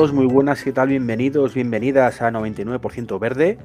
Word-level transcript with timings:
todos, 0.00 0.14
muy 0.14 0.24
buenas, 0.24 0.64
¿qué 0.64 0.72
tal? 0.72 0.88
Bienvenidos, 0.88 1.52
bienvenidas 1.52 2.22
a 2.22 2.30
99% 2.30 3.18
Verde 3.18 3.58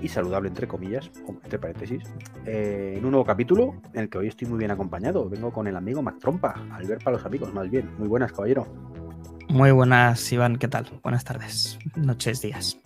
y 0.00 0.08
saludable, 0.08 0.48
entre 0.48 0.66
comillas, 0.66 1.10
entre 1.44 1.58
paréntesis, 1.58 2.02
eh, 2.46 2.94
en 2.96 3.04
un 3.04 3.10
nuevo 3.10 3.26
capítulo 3.26 3.74
en 3.92 4.00
el 4.00 4.08
que 4.08 4.16
hoy 4.16 4.28
estoy 4.28 4.48
muy 4.48 4.58
bien 4.58 4.70
acompañado. 4.70 5.28
Vengo 5.28 5.52
con 5.52 5.66
el 5.66 5.76
amigo 5.76 6.00
Mac 6.00 6.18
Trompa, 6.18 6.54
al 6.72 6.86
ver 6.86 6.96
para 7.04 7.18
los 7.18 7.26
amigos, 7.26 7.52
más 7.52 7.68
bien. 7.68 7.90
Muy 7.98 8.08
buenas, 8.08 8.32
caballero. 8.32 8.66
Muy 9.50 9.70
buenas, 9.70 10.32
Iván, 10.32 10.56
¿qué 10.56 10.66
tal? 10.66 10.86
Buenas 11.02 11.24
tardes, 11.24 11.78
noches, 11.94 12.40
días. 12.40 12.80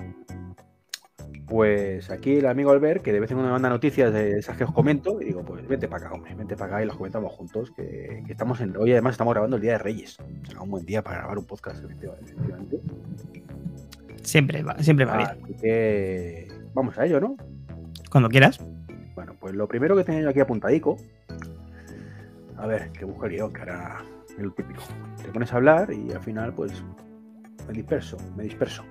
Pues 1.50 2.10
aquí 2.10 2.36
el 2.36 2.46
amigo 2.46 2.70
Albert, 2.70 3.02
que 3.02 3.12
de 3.12 3.18
vez 3.18 3.28
en 3.32 3.36
cuando 3.36 3.48
me 3.48 3.54
manda 3.54 3.68
noticias 3.68 4.12
de 4.12 4.38
esas 4.38 4.56
que 4.56 4.62
os 4.62 4.72
comento, 4.72 5.20
y 5.20 5.24
digo, 5.24 5.42
pues 5.42 5.66
vente 5.66 5.88
para 5.88 6.06
acá, 6.06 6.14
hombre, 6.14 6.32
vente 6.36 6.56
para 6.56 6.76
acá 6.76 6.84
y 6.84 6.86
los 6.86 6.96
comentamos 6.96 7.32
juntos, 7.32 7.72
que, 7.72 8.22
estamos 8.28 8.60
en... 8.60 8.76
Hoy 8.76 8.92
además 8.92 9.14
estamos 9.14 9.34
grabando 9.34 9.56
el 9.56 9.62
Día 9.62 9.72
de 9.72 9.78
Reyes. 9.78 10.16
Será 10.46 10.60
un 10.60 10.70
buen 10.70 10.86
día 10.86 11.02
para 11.02 11.18
grabar 11.18 11.38
un 11.38 11.46
podcast, 11.46 11.84
efectivamente. 11.84 12.36
Siempre 14.22 14.62
va, 14.62 14.78
siempre 14.78 15.04
va 15.06 15.16
bien. 15.16 15.28
Así 15.42 15.54
que 15.54 16.46
vamos 16.72 16.96
a 16.96 17.04
ello, 17.04 17.18
¿no? 17.18 17.34
Cuando 18.12 18.28
quieras. 18.28 18.64
Bueno, 19.16 19.34
pues 19.40 19.52
lo 19.56 19.66
primero 19.66 19.96
que 19.96 20.04
tenía 20.04 20.20
yo 20.20 20.28
aquí 20.28 20.38
apuntadico, 20.38 20.98
a 22.58 22.66
ver, 22.68 22.92
que 22.92 23.04
busco 23.04 23.26
el 23.26 23.32
guion, 23.32 23.52
que 23.52 23.60
ahora 23.62 24.04
es 24.28 24.38
lo 24.38 24.52
típico. 24.52 24.82
Te 25.20 25.28
pones 25.32 25.52
a 25.52 25.56
hablar 25.56 25.92
y 25.92 26.12
al 26.12 26.22
final, 26.22 26.54
pues, 26.54 26.72
me 27.66 27.72
disperso, 27.72 28.18
me 28.36 28.44
disperso. 28.44 28.84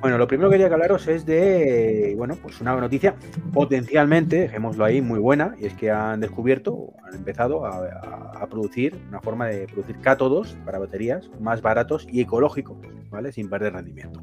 Bueno, 0.00 0.18
lo 0.18 0.26
primero 0.26 0.50
que 0.50 0.54
quería 0.54 0.68
que 0.68 0.74
hablaros 0.74 1.08
es 1.08 1.24
de, 1.24 2.14
bueno, 2.16 2.36
pues 2.42 2.60
una 2.60 2.76
noticia 2.76 3.14
potencialmente, 3.52 4.40
dejémoslo 4.40 4.84
ahí, 4.84 5.00
muy 5.00 5.18
buena, 5.18 5.54
y 5.58 5.66
es 5.66 5.74
que 5.74 5.90
han 5.90 6.20
descubierto, 6.20 6.92
han 7.06 7.14
empezado 7.14 7.64
a, 7.64 8.46
producir 8.50 9.00
una 9.08 9.22
forma 9.22 9.46
de 9.46 9.66
producir 9.66 9.98
cátodos 10.00 10.54
para 10.66 10.78
baterías 10.78 11.30
más 11.40 11.62
baratos 11.62 12.06
y 12.10 12.20
ecológicos, 12.20 12.76
¿vale? 13.08 13.32
Sin 13.32 13.48
perder 13.48 13.72
rendimiento. 13.72 14.22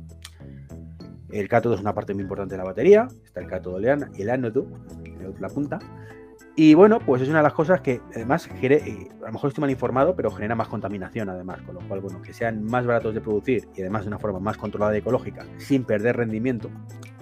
El 1.32 1.48
cátodo 1.50 1.74
es 1.74 1.82
una 1.82 1.96
parte 1.96 2.14
muy 2.14 2.22
importante 2.22 2.54
de 2.54 2.60
la 2.60 2.66
batería, 2.66 3.08
está 3.26 3.40
el 3.40 3.48
cátodo 3.48 3.80
y 3.82 4.22
el 4.22 4.30
ánodo, 4.30 4.68
la 5.40 5.50
punta, 5.50 5.80
y 6.56 6.74
bueno, 6.74 7.00
pues 7.00 7.22
es 7.22 7.30
una 7.30 7.38
de 7.38 7.44
las 7.44 7.54
cosas 7.54 7.80
que 7.80 8.02
además, 8.14 8.50
eh, 8.62 9.08
a 9.22 9.28
lo 9.28 9.32
mejor 9.32 9.48
estoy 9.50 9.62
mal 9.62 9.70
informado, 9.70 10.16
pero 10.16 10.32
genera 10.32 10.54
más 10.54 10.68
contaminación 10.68 11.30
además, 11.30 11.62
con 11.62 11.76
lo 11.76 11.82
cual, 11.82 12.02
bueno, 12.02 12.22
que 12.22 12.34
sean 12.34 12.64
más 12.64 12.86
baratos 12.86 13.14
de 13.14 13.22
producir 13.22 13.70
y 13.76 13.82
además 13.82 14.04
de 14.04 14.10
una 14.10 14.20
forma 14.20 14.40
más 14.40 14.58
controlada 14.58 14.94
y 14.96 15.00
ecológica, 15.00 15.46
sin 15.58 15.86
perder 15.86 16.18
rendimiento, 16.18 16.70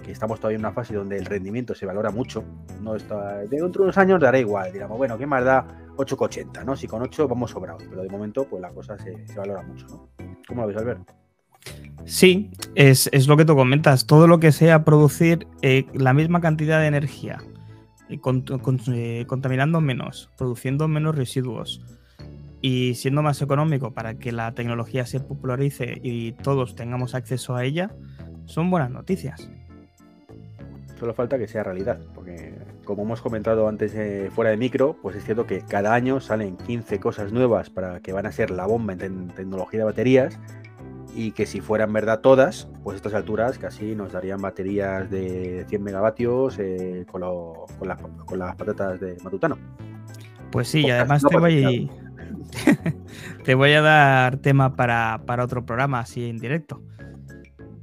que 0.02 0.10
estamos 0.10 0.40
todavía 0.40 0.56
en 0.56 0.64
una 0.64 0.72
fase 0.72 0.94
donde 0.94 1.16
el 1.16 1.26
rendimiento 1.26 1.76
se 1.76 1.86
valora 1.86 2.10
mucho, 2.10 2.42
no 2.82 2.96
está, 2.96 3.38
dentro 3.38 3.68
de 3.68 3.82
unos 3.82 3.98
años 3.98 4.20
dará 4.20 4.38
igual, 4.38 4.72
digamos, 4.72 4.98
bueno, 4.98 5.16
¿qué 5.16 5.26
más 5.26 5.44
da 5.44 5.64
8,80? 5.96 6.64
¿no? 6.64 6.74
Si 6.74 6.88
con 6.88 7.00
8 7.00 7.28
vamos 7.28 7.52
sobrados, 7.52 7.84
pero 7.88 8.02
de 8.02 8.08
momento 8.08 8.44
pues 8.44 8.60
la 8.60 8.70
cosa 8.70 8.98
se, 8.98 9.14
valora 9.36 9.62
mucho, 9.62 9.86
¿no? 9.86 10.08
¿Cómo 10.48 10.62
lo 10.62 10.68
ves, 10.68 10.76
Albert? 10.76 11.08
Sí, 12.04 12.50
es, 12.74 13.28
lo 13.28 13.36
que 13.36 13.44
tú 13.44 13.54
comentas, 13.54 14.06
todo 14.06 14.26
lo 14.26 14.40
que 14.40 14.50
sea 14.50 14.84
producir 14.84 15.46
eh, 15.62 15.86
la 15.92 16.14
misma 16.14 16.40
cantidad 16.40 16.80
de 16.80 16.86
energía 16.86 17.38
eh, 18.10 19.24
contaminando 19.26 19.80
menos, 19.80 20.30
produciendo 20.36 20.88
menos 20.88 21.14
residuos 21.14 21.82
y 22.60 22.94
siendo 22.94 23.22
más 23.22 23.40
económico 23.40 23.92
para 23.92 24.14
que 24.14 24.32
la 24.32 24.52
tecnología 24.52 25.06
se 25.06 25.20
popularice 25.20 25.98
y 26.02 26.32
todos 26.32 26.74
tengamos 26.74 27.14
acceso 27.14 27.54
a 27.54 27.64
ella, 27.64 27.90
son 28.44 28.70
buenas 28.70 28.90
noticias. 28.90 29.50
Solo 30.98 31.14
falta 31.14 31.38
que 31.38 31.48
sea 31.48 31.62
realidad, 31.62 31.98
porque 32.14 32.52
como 32.84 33.04
hemos 33.04 33.22
comentado 33.22 33.66
antes 33.68 33.94
fuera 34.34 34.50
de 34.50 34.58
micro, 34.58 34.96
pues 35.00 35.16
es 35.16 35.24
cierto 35.24 35.46
que 35.46 35.60
cada 35.62 35.94
año 35.94 36.20
salen 36.20 36.58
15 36.58 37.00
cosas 37.00 37.32
nuevas 37.32 37.70
para 37.70 38.00
que 38.00 38.12
van 38.12 38.26
a 38.26 38.32
ser 38.32 38.50
la 38.50 38.66
bomba 38.66 38.92
en 38.92 39.28
tecnología 39.28 39.80
de 39.80 39.84
baterías 39.84 40.38
y 41.14 41.32
que 41.32 41.46
si 41.46 41.60
fueran 41.60 41.92
verdad 41.92 42.20
todas, 42.20 42.68
pues 42.82 42.94
a 42.94 42.96
estas 42.96 43.14
alturas 43.14 43.58
casi 43.58 43.94
nos 43.94 44.12
darían 44.12 44.40
baterías 44.40 45.10
de 45.10 45.64
100 45.68 45.82
megavatios 45.82 46.58
eh, 46.58 47.04
con, 47.10 47.22
las 48.38 48.56
patatas 48.56 49.00
de 49.00 49.16
Matutano. 49.22 49.58
Pues 50.50 50.68
sí, 50.68 50.86
y 50.86 50.90
además 50.90 51.22
te, 51.22 51.36
voy, 51.36 51.90
te 53.44 53.54
voy 53.54 53.72
a 53.72 53.82
dar 53.82 54.36
tema 54.38 54.74
para, 54.74 55.20
otro 55.42 55.64
programa 55.64 56.00
así 56.00 56.28
en 56.28 56.38
directo. 56.38 56.82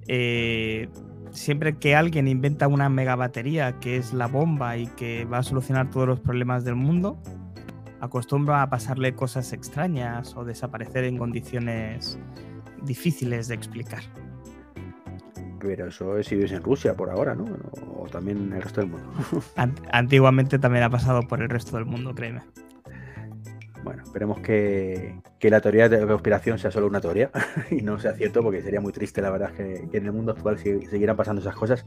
Eh, 0.08 0.90
siempre 1.32 1.78
que 1.78 1.96
alguien 1.96 2.28
inventa 2.28 2.68
una 2.68 2.90
megabatería 2.90 3.80
que 3.80 3.98
es 3.98 4.14
la 4.14 4.28
bomba 4.28 4.78
y 4.78 4.88
que 4.88 5.26
va 5.26 5.40
a 5.40 5.44
solucionar 5.44 5.90
todos 5.90 6.08
los 6.08 6.20
problemas 6.20 6.64
del 6.64 6.76
mundo, 6.76 7.22
acostumbra 8.02 8.62
a 8.62 8.70
pasarle 8.70 9.14
cosas 9.14 9.54
extrañas 9.54 10.36
o 10.36 10.46
desaparecer 10.46 11.04
en 11.04 11.18
condiciones 11.18 12.20
difíciles 12.84 13.48
de 13.48 13.56
explicar. 13.56 14.04
Pero 15.60 15.88
eso 15.88 16.18
es 16.18 16.28
si 16.28 16.36
vives 16.36 16.52
en 16.52 16.64
Rusia 16.64 16.96
por 16.96 17.10
ahora, 17.10 17.34
¿no? 17.34 17.46
O 17.98 18.08
también 18.08 18.38
en 18.38 18.54
el 18.54 18.62
resto 18.62 18.82
del 18.82 18.92
mundo. 18.92 19.10
Antiguamente 19.92 20.60
también 20.60 20.84
ha 20.84 20.90
pasado 20.90 21.22
por 21.28 21.42
el 21.42 21.50
resto 21.50 21.78
del 21.78 21.86
mundo, 21.86 22.14
créeme. 22.14 22.42
Bueno, 23.84 24.04
esperemos 24.04 24.40
que, 24.42 25.22
la 25.42 25.62
teoría 25.62 25.88
de 25.88 26.06
conspiración 26.06 26.60
sea 26.60 26.72
solo 26.72 26.88
una 26.88 27.00
teoría 27.00 27.32
y 27.72 27.82
no 27.82 27.98
sea 28.00 28.14
cierto, 28.14 28.42
porque 28.42 28.62
sería 28.62 28.82
muy 28.82 28.92
triste, 28.92 29.22
la 29.22 29.30
verdad, 29.30 29.52
que, 29.54 29.88
en 29.92 30.06
el 30.06 30.12
mundo 30.12 30.34
actual 30.34 30.58
siguieran 30.58 31.16
pasando 31.16 31.42
esas 31.42 31.56
cosas, 31.56 31.86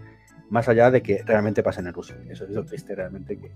más 0.51 0.69
allá 0.69 0.91
de 0.91 1.03
que 1.03 1.23
realmente 1.25 1.63
pasen 1.63 1.87
en 1.87 1.95
Rusia. 1.95 2.17
Eso 2.29 2.45
es 2.45 2.51
lo 2.51 2.65
triste 2.65 2.95
realmente 2.95 3.39
que, 3.39 3.53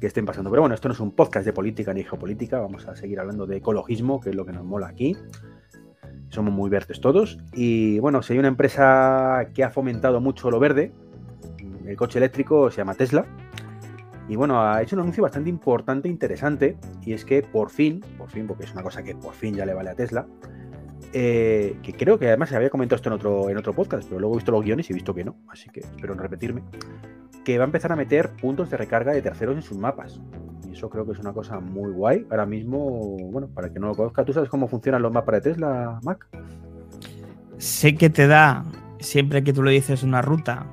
que 0.00 0.06
estén 0.06 0.26
pasando. 0.26 0.50
Pero 0.50 0.62
bueno, 0.62 0.74
esto 0.74 0.88
no 0.88 0.94
es 0.94 1.00
un 1.00 1.12
podcast 1.12 1.46
de 1.46 1.52
política 1.52 1.94
ni 1.94 2.04
geopolítica, 2.04 2.60
vamos 2.60 2.86
a 2.86 2.96
seguir 2.96 3.20
hablando 3.20 3.46
de 3.46 3.56
ecologismo, 3.56 4.20
que 4.20 4.30
es 4.30 4.36
lo 4.36 4.44
que 4.44 4.52
nos 4.52 4.64
mola 4.64 4.88
aquí 4.88 5.16
somos 6.34 6.52
muy 6.52 6.68
verdes 6.68 7.00
todos. 7.00 7.38
Y 7.52 7.98
bueno, 8.00 8.22
si 8.22 8.32
hay 8.32 8.38
una 8.38 8.48
empresa 8.48 9.48
que 9.54 9.64
ha 9.64 9.70
fomentado 9.70 10.20
mucho 10.20 10.50
lo 10.50 10.58
verde, 10.58 10.92
el 11.86 11.96
coche 11.96 12.18
eléctrico 12.18 12.70
se 12.70 12.78
llama 12.78 12.94
Tesla. 12.94 13.24
Y 14.28 14.36
bueno, 14.36 14.62
ha 14.62 14.82
hecho 14.82 14.96
un 14.96 15.02
anuncio 15.02 15.22
bastante 15.22 15.50
importante 15.50 16.08
e 16.08 16.10
interesante. 16.10 16.76
Y 17.02 17.12
es 17.12 17.24
que 17.24 17.42
por 17.42 17.70
fin, 17.70 18.04
por 18.18 18.30
fin, 18.30 18.46
porque 18.46 18.64
es 18.64 18.72
una 18.72 18.82
cosa 18.82 19.02
que 19.02 19.14
por 19.14 19.34
fin 19.34 19.54
ya 19.54 19.64
le 19.64 19.74
vale 19.74 19.90
a 19.90 19.94
Tesla, 19.94 20.26
eh, 21.16 21.76
que 21.80 21.92
creo 21.92 22.18
que 22.18 22.26
además 22.26 22.48
se 22.48 22.56
había 22.56 22.70
comentado 22.70 22.96
esto 22.96 23.08
en 23.08 23.12
otro, 23.12 23.48
en 23.48 23.56
otro 23.56 23.72
podcast, 23.72 24.08
pero 24.08 24.18
luego 24.18 24.34
he 24.34 24.38
visto 24.38 24.50
los 24.50 24.64
guiones 24.64 24.90
y 24.90 24.92
he 24.92 24.94
visto 24.94 25.14
que 25.14 25.24
no, 25.24 25.36
así 25.48 25.70
que 25.70 25.80
espero 25.80 26.16
no 26.16 26.22
repetirme, 26.22 26.64
que 27.44 27.56
va 27.56 27.62
a 27.62 27.66
empezar 27.66 27.92
a 27.92 27.96
meter 27.96 28.30
puntos 28.30 28.68
de 28.68 28.76
recarga 28.76 29.12
de 29.12 29.22
terceros 29.22 29.54
en 29.54 29.62
sus 29.62 29.78
mapas. 29.78 30.20
Eso 30.72 30.90
creo 30.90 31.06
que 31.06 31.12
es 31.12 31.20
una 31.20 31.32
cosa 31.32 31.60
muy 31.60 31.92
guay. 31.92 32.26
Ahora 32.30 32.46
mismo, 32.46 33.16
bueno, 33.30 33.46
para 33.46 33.72
que 33.72 33.78
no 33.78 33.86
lo 33.86 33.94
conozca, 33.94 34.24
¿tú 34.24 34.32
sabes 34.32 34.48
cómo 34.48 34.66
funcionan 34.66 35.02
los 35.02 35.12
mapas 35.12 35.36
de 35.36 35.52
Tesla, 35.52 36.00
Mac? 36.02 36.26
Sé 37.58 37.94
que 37.94 38.10
te 38.10 38.26
da, 38.26 38.64
siempre 38.98 39.44
que 39.44 39.52
tú 39.52 39.62
le 39.62 39.70
dices 39.70 40.02
una 40.02 40.20
ruta, 40.20 40.66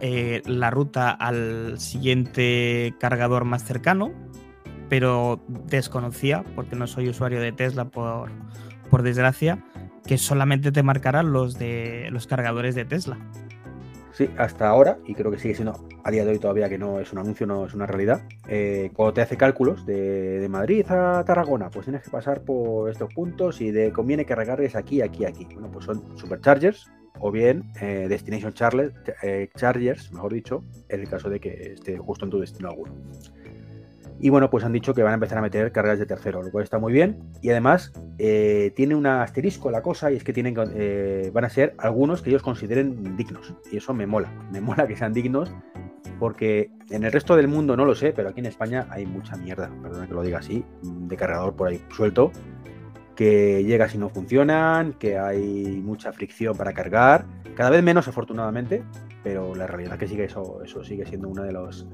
eh, 0.00 0.42
la 0.46 0.70
ruta 0.70 1.10
al 1.10 1.78
siguiente 1.78 2.92
cargador 2.98 3.44
más 3.44 3.62
cercano, 3.62 4.10
pero 4.88 5.40
desconocía, 5.68 6.44
porque 6.56 6.74
no 6.74 6.88
soy 6.88 7.08
usuario 7.08 7.40
de 7.40 7.52
Tesla 7.52 7.84
por, 7.84 8.30
por 8.90 9.02
desgracia, 9.02 9.62
que 10.06 10.18
solamente 10.18 10.72
te 10.72 10.82
marcarán 10.82 11.32
los 11.32 11.58
de 11.58 12.08
los 12.10 12.26
cargadores 12.26 12.74
de 12.74 12.84
Tesla. 12.84 13.18
Sí, 14.16 14.30
hasta 14.38 14.66
ahora, 14.66 14.98
y 15.06 15.14
creo 15.14 15.30
que 15.30 15.38
sigue 15.38 15.54
siendo 15.54 15.74
a 16.02 16.10
día 16.10 16.24
de 16.24 16.30
hoy 16.30 16.38
todavía 16.38 16.70
que 16.70 16.78
no 16.78 17.00
es 17.00 17.12
un 17.12 17.18
anuncio, 17.18 17.46
no 17.46 17.66
es 17.66 17.74
una 17.74 17.84
realidad, 17.84 18.22
eh, 18.48 18.90
cuando 18.94 19.12
te 19.12 19.20
hace 19.20 19.36
cálculos 19.36 19.84
de, 19.84 20.46
Madrid 20.48 20.86
a 20.88 21.22
Tarragona, 21.22 21.68
pues 21.68 21.84
tienes 21.84 22.02
que 22.02 22.08
pasar 22.08 22.40
por 22.40 22.88
estos 22.90 23.12
puntos 23.12 23.60
y 23.60 23.72
de 23.72 23.92
conviene 23.92 24.24
que 24.24 24.34
recargues 24.34 24.74
aquí, 24.74 25.02
aquí, 25.02 25.26
aquí. 25.26 25.46
Bueno, 25.52 25.70
pues 25.70 25.84
son 25.84 26.16
superchargers 26.16 26.90
o 27.18 27.30
bien 27.30 27.70
eh, 27.78 28.06
Destination 28.08 28.54
eh, 29.22 29.50
Chargers, 29.54 30.10
mejor 30.12 30.32
dicho, 30.32 30.64
en 30.88 31.00
el 31.00 31.08
caso 31.10 31.28
de 31.28 31.38
que 31.38 31.74
esté 31.74 31.98
justo 31.98 32.24
en 32.24 32.30
tu 32.30 32.38
destino 32.38 32.70
alguno. 32.70 32.94
Y 34.18 34.30
bueno, 34.30 34.48
pues 34.48 34.64
han 34.64 34.72
dicho 34.72 34.94
que 34.94 35.02
van 35.02 35.12
a 35.12 35.14
empezar 35.14 35.38
a 35.38 35.42
meter 35.42 35.70
cargas 35.72 35.98
de 35.98 36.06
tercero, 36.06 36.42
lo 36.42 36.50
cual 36.50 36.64
está 36.64 36.78
muy 36.78 36.92
bien. 36.92 37.18
Y 37.42 37.50
además 37.50 37.92
eh, 38.18 38.72
tiene 38.74 38.94
un 38.94 39.06
asterisco 39.06 39.70
la 39.70 39.82
cosa 39.82 40.10
y 40.10 40.16
es 40.16 40.24
que 40.24 40.32
tienen, 40.32 40.54
eh, 40.74 41.30
van 41.34 41.44
a 41.44 41.50
ser 41.50 41.74
algunos 41.78 42.22
que 42.22 42.30
ellos 42.30 42.42
consideren 42.42 43.16
dignos. 43.16 43.54
Y 43.70 43.76
eso 43.76 43.92
me 43.92 44.06
mola, 44.06 44.32
me 44.50 44.60
mola 44.62 44.86
que 44.86 44.96
sean 44.96 45.12
dignos 45.12 45.52
porque 46.18 46.70
en 46.90 47.04
el 47.04 47.12
resto 47.12 47.36
del 47.36 47.48
mundo 47.48 47.76
no 47.76 47.84
lo 47.84 47.94
sé, 47.94 48.12
pero 48.12 48.30
aquí 48.30 48.40
en 48.40 48.46
España 48.46 48.86
hay 48.90 49.06
mucha 49.06 49.36
mierda, 49.36 49.70
perdona 49.82 50.06
que 50.06 50.14
lo 50.14 50.22
diga 50.22 50.38
así, 50.38 50.64
de 50.82 51.16
cargador 51.16 51.54
por 51.54 51.68
ahí 51.68 51.82
suelto, 51.90 52.32
que 53.14 53.64
llega 53.64 53.88
si 53.88 53.98
no 53.98 54.08
funcionan, 54.08 54.94
que 54.94 55.18
hay 55.18 55.80
mucha 55.82 56.12
fricción 56.12 56.56
para 56.56 56.72
cargar, 56.72 57.26
cada 57.54 57.70
vez 57.70 57.82
menos 57.82 58.08
afortunadamente, 58.08 58.82
pero 59.22 59.54
la 59.54 59.66
realidad 59.66 59.94
es 59.94 59.98
que 59.98 60.08
sigue 60.08 60.24
eso, 60.24 60.62
eso 60.62 60.84
sigue 60.84 61.06
siendo 61.06 61.28
uno 61.28 61.42
de 61.42 61.52
los 61.52 61.86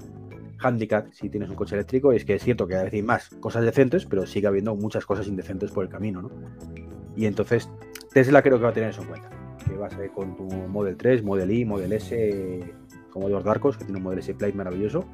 handicap 0.63 1.13
si 1.13 1.29
tienes 1.29 1.51
un 1.51 1.57
coche 1.57 1.75
eléctrico 1.75 2.13
es 2.13 2.25
que 2.25 2.35
es 2.35 2.43
cierto 2.43 2.67
que 2.67 2.77
a 2.77 2.85
veces 2.85 3.05
más 3.05 3.29
cosas 3.41 3.65
decentes, 3.65 4.07
pero 4.07 4.27
sigue 4.27 4.47
habiendo 4.47 4.75
muchas 4.75 5.07
cosas 5.07 5.27
indecentes 5.27 5.71
por 5.71 5.85
el 5.85 5.91
camino, 5.91 6.23
¿no? 6.23 6.31
Y 7.17 7.27
entonces 7.27 7.69
Tesla 8.13 8.43
creo 8.43 8.59
que 8.59 8.65
va 8.65 8.71
a 8.71 8.73
tener 8.73 8.91
eso 8.91 9.03
en 9.03 9.09
cuenta, 9.09 9.31
que 9.67 9.77
va 9.77 9.87
a 9.87 9.91
ser 9.91 10.11
con 10.11 10.37
tu 10.37 10.45
Model 10.45 10.97
3, 10.97 11.23
Model 11.23 11.51
I, 11.51 11.65
Model 11.65 11.93
S, 11.93 12.75
como 13.11 13.29
dos 13.29 13.45
barcos, 13.45 13.77
que 13.77 13.85
tiene 13.85 13.99
un 13.99 14.05
Model 14.05 14.21
S 14.21 14.35
Plate 14.35 14.55
maravilloso, 14.55 15.05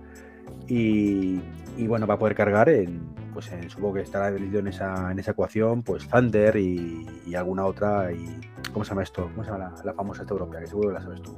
y, 0.66 1.40
bueno, 1.86 2.06
va 2.06 2.14
a 2.14 2.18
poder 2.18 2.34
cargar 2.34 2.68
en, 2.68 3.00
pues 3.32 3.50
supongo 3.68 3.94
que 3.94 4.00
estará 4.02 4.30
dividido 4.30 4.60
en 4.60 4.68
esa, 4.68 5.12
en 5.12 5.18
esa 5.18 5.30
ecuación, 5.30 5.82
pues 5.82 6.08
Thunder 6.08 6.56
y, 6.56 7.34
alguna 7.34 7.64
otra, 7.64 8.12
y 8.12 8.40
¿cómo 8.72 8.84
se 8.84 8.90
llama 8.90 9.02
esto? 9.02 9.30
¿Cómo 9.34 9.44
se 9.44 9.50
llama 9.50 9.74
la, 9.84 9.94
famosa 9.94 10.22
esta 10.22 10.34
europea? 10.34 10.60
Que 10.60 10.66
seguro 10.66 10.92
la 10.92 11.00
sabes 11.00 11.22
tú. 11.22 11.32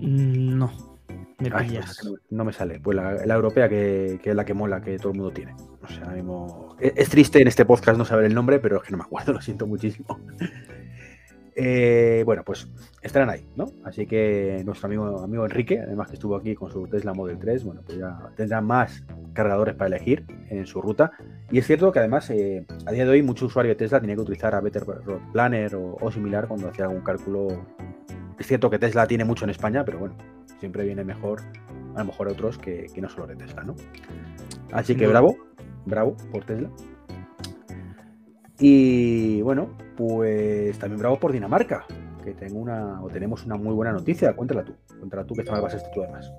Mm, 0.00 0.58
no. 0.58 0.89
Me 1.40 1.50
pues 1.50 2.02
no, 2.30 2.44
me 2.44 2.52
sale. 2.52 2.80
Pues 2.80 2.96
la, 2.96 3.34
europea 3.34 3.68
que, 3.68 4.20
es 4.22 4.34
la 4.36 4.44
que 4.44 4.54
mola, 4.54 4.80
que 4.80 4.98
todo 4.98 5.12
el 5.12 5.18
mundo 5.18 5.32
tiene. 5.32 5.54
O 5.82 5.88
sea, 5.88 6.08
mismo... 6.08 6.76
es, 6.78 6.92
es, 6.96 7.08
triste 7.08 7.40
en 7.40 7.48
este 7.48 7.64
podcast 7.64 7.96
no 7.96 8.04
saber 8.04 8.26
el 8.26 8.34
nombre, 8.34 8.58
pero 8.58 8.76
es 8.76 8.82
que 8.82 8.90
no 8.90 8.98
me 8.98 9.04
acuerdo, 9.04 9.32
lo 9.34 9.40
siento 9.40 9.66
muchísimo. 9.66 10.18
Eh, 11.62 12.22
bueno, 12.24 12.42
pues 12.42 12.68
estarán 13.02 13.28
ahí, 13.28 13.46
¿no? 13.56 13.66
Así 13.84 14.06
que 14.06 14.62
nuestro 14.64 14.86
amigo, 14.86 15.22
amigo 15.22 15.44
Enrique, 15.44 15.78
además 15.78 16.08
que 16.08 16.14
estuvo 16.14 16.34
aquí 16.34 16.54
con 16.54 16.70
su 16.70 16.86
Tesla 16.86 17.12
Model 17.12 17.38
3, 17.38 17.64
bueno, 17.64 17.82
pues 17.84 17.98
ya 17.98 18.18
tendrá 18.34 18.62
más 18.62 19.04
cargadores 19.34 19.74
para 19.74 19.94
elegir 19.94 20.24
en 20.48 20.66
su 20.66 20.80
ruta. 20.80 21.12
Y 21.50 21.58
es 21.58 21.66
cierto 21.66 21.92
que 21.92 21.98
además, 21.98 22.30
eh, 22.30 22.64
a 22.86 22.92
día 22.92 23.04
de 23.04 23.10
hoy, 23.10 23.22
mucho 23.22 23.44
usuario 23.44 23.70
de 23.70 23.76
Tesla 23.76 24.00
tiene 24.00 24.14
que 24.14 24.22
utilizar 24.22 24.54
a 24.54 24.60
Better 24.60 24.84
Road 24.84 25.20
Planner 25.32 25.74
o, 25.74 26.10
similar 26.10 26.48
cuando 26.48 26.68
hacía 26.68 26.86
algún 26.86 27.02
cálculo. 27.02 27.66
Es 28.38 28.46
cierto 28.46 28.70
que 28.70 28.78
Tesla 28.78 29.06
tiene 29.06 29.24
mucho 29.24 29.44
en 29.44 29.50
España, 29.50 29.84
pero 29.84 29.98
bueno, 29.98 30.14
siempre 30.60 30.84
viene 30.84 31.02
mejor, 31.02 31.40
a 31.94 32.00
lo 32.00 32.04
mejor 32.04 32.28
otros 32.28 32.58
que, 32.58 32.86
que 32.94 33.00
no 33.00 33.08
solo 33.08 33.26
de 33.26 33.36
Tesla, 33.36 33.64
¿no? 33.64 33.74
Así 34.72 34.94
que 34.94 35.06
bravo, 35.06 35.36
bravo 35.86 36.16
por 36.30 36.44
Tesla. 36.44 36.70
Y 38.58 39.40
bueno, 39.42 39.70
pues 39.96 40.78
también 40.78 41.00
bravo 41.00 41.18
por 41.18 41.32
Dinamarca, 41.32 41.86
que 42.22 42.32
tengo 42.32 42.58
una, 42.58 43.02
o 43.02 43.08
tenemos 43.08 43.44
una 43.46 43.56
muy 43.56 43.74
buena 43.74 43.92
noticia. 43.92 44.34
Cuéntala 44.34 44.64
tú, 44.64 44.74
cuéntala 44.98 45.24
tú 45.24 45.34
que 45.34 45.40
esta 45.40 45.58
vas 45.58 45.74
a 45.74 45.90
tú 45.90 46.02
además. 46.02 46.30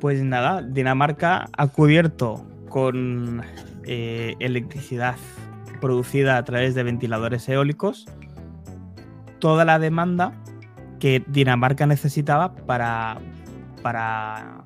Pues 0.00 0.22
nada, 0.22 0.62
Dinamarca 0.62 1.48
ha 1.56 1.66
cubierto 1.68 2.46
con 2.68 3.42
eh, 3.84 4.34
electricidad 4.40 5.16
producida 5.80 6.38
a 6.38 6.44
través 6.44 6.74
de 6.74 6.82
ventiladores 6.82 7.48
eólicos 7.48 8.06
toda 9.38 9.64
la 9.64 9.78
demanda 9.78 10.32
que 10.98 11.22
Dinamarca 11.26 11.86
necesitaba 11.86 12.54
para, 12.54 13.18
para 13.82 14.64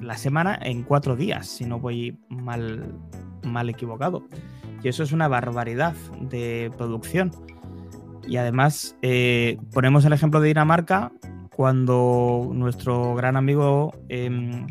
la 0.00 0.16
semana 0.16 0.58
en 0.62 0.82
cuatro 0.82 1.16
días, 1.16 1.46
si 1.46 1.64
no 1.64 1.78
voy 1.78 2.18
mal, 2.28 2.94
mal 3.42 3.68
equivocado. 3.68 4.26
Y 4.82 4.88
eso 4.88 5.02
es 5.02 5.12
una 5.12 5.28
barbaridad 5.28 5.94
de 6.20 6.70
producción. 6.76 7.30
Y 8.26 8.36
además, 8.36 8.96
eh, 9.02 9.58
ponemos 9.72 10.04
el 10.04 10.12
ejemplo 10.12 10.40
de 10.40 10.48
Dinamarca 10.48 11.12
cuando 11.54 12.50
nuestro 12.52 13.14
gran 13.14 13.36
amigo 13.36 13.94
em, 14.08 14.66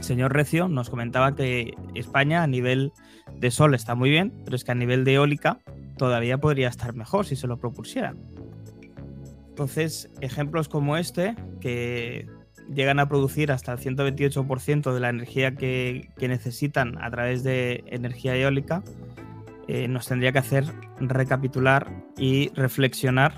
señor 0.00 0.32
Recio 0.32 0.68
nos 0.68 0.90
comentaba 0.90 1.34
que 1.34 1.74
España 1.94 2.42
a 2.42 2.46
nivel 2.46 2.92
de 3.36 3.50
sol 3.50 3.74
está 3.74 3.94
muy 3.94 4.10
bien, 4.10 4.32
pero 4.44 4.56
es 4.56 4.64
que 4.64 4.72
a 4.72 4.74
nivel 4.74 5.04
de 5.04 5.14
eólica 5.14 5.58
todavía 5.96 6.38
podría 6.38 6.68
estar 6.68 6.94
mejor 6.94 7.26
si 7.26 7.36
se 7.36 7.46
lo 7.46 7.58
propusieran. 7.58 8.18
Entonces, 9.58 10.08
ejemplos 10.20 10.68
como 10.68 10.96
este, 10.96 11.34
que 11.60 12.28
llegan 12.72 13.00
a 13.00 13.08
producir 13.08 13.50
hasta 13.50 13.72
el 13.72 13.80
128% 13.80 14.94
de 14.94 15.00
la 15.00 15.08
energía 15.08 15.56
que, 15.56 16.10
necesitan 16.20 16.96
a 17.02 17.10
través 17.10 17.42
de 17.42 17.82
energía 17.88 18.36
eólica, 18.36 18.84
eh, 19.66 19.88
nos 19.88 20.06
tendría 20.06 20.30
que 20.30 20.38
hacer 20.38 20.64
recapitular 21.00 21.88
y 22.16 22.50
reflexionar 22.54 23.34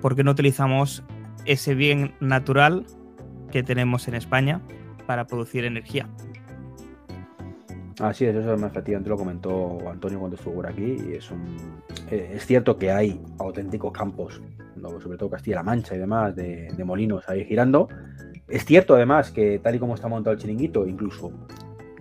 por 0.00 0.14
qué 0.14 0.22
no 0.22 0.30
utilizamos 0.30 1.02
ese 1.46 1.74
bien 1.74 2.14
natural 2.20 2.86
que 3.50 3.64
tenemos 3.64 4.06
en 4.06 4.14
España 4.14 4.60
para 5.04 5.26
producir 5.26 5.64
energía. 5.64 6.08
Así 7.98 8.24
es, 8.24 8.36
eso 8.36 8.54
efectivamente 8.54 9.10
lo 9.10 9.16
comentó 9.16 9.80
Antonio 9.90 10.20
cuando 10.20 10.36
estuvo 10.36 10.54
por 10.54 10.68
aquí 10.68 10.96
y 11.10 11.14
es 11.14 11.28
eh, 12.12 12.34
es 12.34 12.46
cierto 12.46 12.78
que 12.78 12.92
hay 12.92 13.20
auténticos 13.38 13.92
campos, 13.92 14.40
sobre 15.02 15.18
todo 15.18 15.30
Castilla-La 15.30 15.62
Mancha 15.62 15.94
y 15.94 15.98
demás, 15.98 16.34
de, 16.34 16.72
molinos 16.84 17.28
ahí 17.28 17.44
girando. 17.44 17.88
Es 18.48 18.64
cierto 18.64 18.94
además 18.94 19.30
que 19.30 19.58
tal 19.58 19.74
y 19.74 19.78
como 19.78 19.94
está 19.94 20.08
montado 20.08 20.34
el 20.34 20.40
chiringuito, 20.40 20.86
incluso 20.86 21.32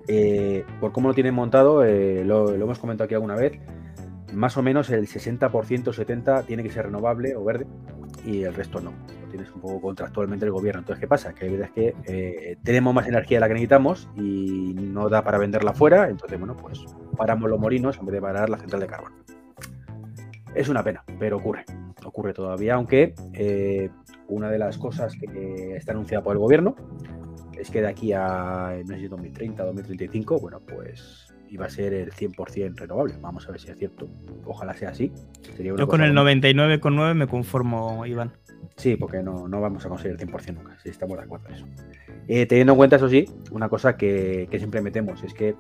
eh, 0.08 0.66
por 0.80 0.92
cómo 0.92 1.10
lo 1.10 1.14
tienen 1.14 1.36
montado, 1.36 1.84
eh, 1.84 2.24
lo, 2.26 2.54
hemos 2.54 2.80
comentado 2.80 3.06
aquí 3.06 3.14
alguna 3.14 3.36
vez, 3.36 3.60
más 4.34 4.58
o 4.58 4.64
menos 4.64 4.90
el 4.90 5.08
60%, 5.08 5.50
70% 5.50 6.46
tiene 6.46 6.64
que 6.64 6.72
ser 6.72 6.86
renovable 6.86 7.36
o 7.36 7.44
verde 7.44 7.68
y 8.26 8.44
el 8.44 8.54
resto 8.54 8.80
no. 8.80 8.92
Lo 9.22 9.28
tienes 9.30 9.52
un 9.52 9.62
poco 9.62 9.82
contractualmente 9.82 10.46
el 10.46 10.52
gobierno. 10.52 10.80
Entonces, 10.80 11.00
¿qué 11.00 11.08
pasa? 11.08 11.34
Que 11.34 11.46
hay 11.46 11.52
veces 11.52 11.72
que 11.72 11.96
eh, 12.08 12.58
tenemos 12.64 12.94
más 12.94 13.08
energía 13.08 13.38
de 13.38 13.42
la 13.42 13.48
que 13.48 13.54
necesitamos 13.54 14.10
y 14.16 14.74
no 14.76 15.10
da 15.10 15.24
para 15.24 15.38
venderla 15.38 15.74
fuera, 15.74 16.10
entonces, 16.10 16.40
bueno, 16.40 16.56
pues 16.58 16.84
paramos 17.16 17.50
los 17.50 17.60
molinos 17.60 17.98
en 18.00 18.06
vez 18.06 18.14
de 18.14 18.22
parar 18.22 18.50
la 18.50 18.58
central 18.58 18.82
de 18.82 18.88
carbón. 18.88 19.14
Es 20.56 20.68
una 20.70 20.84
pena, 20.84 21.04
pero 21.20 21.38
ocurre. 21.38 21.66
Ocurre 22.06 22.34
todavía, 22.34 22.76
aunque 22.76 23.14
una 24.28 24.50
de 24.50 24.58
las 24.58 24.78
cosas 24.78 25.16
que 25.16 25.76
está 25.76 25.92
anunciada 25.92 26.24
por 26.24 26.34
el 26.34 26.40
gobierno 26.40 26.76
es 27.60 27.70
que 27.70 27.82
de 27.82 27.88
aquí 27.88 28.14
a, 28.14 28.80
no 28.86 28.96
sé 28.96 29.08
2030, 29.08 29.64
2035, 29.64 30.40
bueno, 30.40 30.62
pues 30.62 31.34
iba 31.50 31.66
a 31.66 31.70
ser 31.70 31.94
el 31.94 32.12
100% 32.12 32.76
renovable. 32.78 33.16
Vamos 33.20 33.48
a 33.48 33.52
ver 33.52 33.60
si 33.60 33.70
es 33.70 33.78
cierto. 33.78 34.08
Ojalá 34.46 34.74
sea 34.74 34.90
así. 34.90 35.12
Yo 35.60 35.88
con 35.88 36.02
el 36.02 36.14
99,9 36.14 37.16
me 37.16 37.28
conformo, 37.28 38.06
Iván. 38.06 38.32
Sí, 38.76 38.96
porque 38.96 39.22
no, 39.22 39.50
vamos 39.50 39.86
a 39.86 39.90
conseguir 39.90 40.18
el 40.20 40.28
100% 40.28 40.54
nunca, 40.54 40.78
si 40.80 40.90
estamos 40.90 41.18
de 41.18 41.24
acuerdo 41.24 41.50
en 41.50 41.56
eso. 41.56 41.66
Eh, 42.28 42.46
teniendo 42.46 42.74
en 42.74 42.78
cuenta, 42.78 42.96
eso 42.96 43.10
sí, 43.10 43.26
una 43.52 43.68
cosa 43.68 43.98
que, 43.98 44.48
siempre 44.58 44.82
metemos 44.82 45.24
es 45.24 45.34
que 45.34 45.56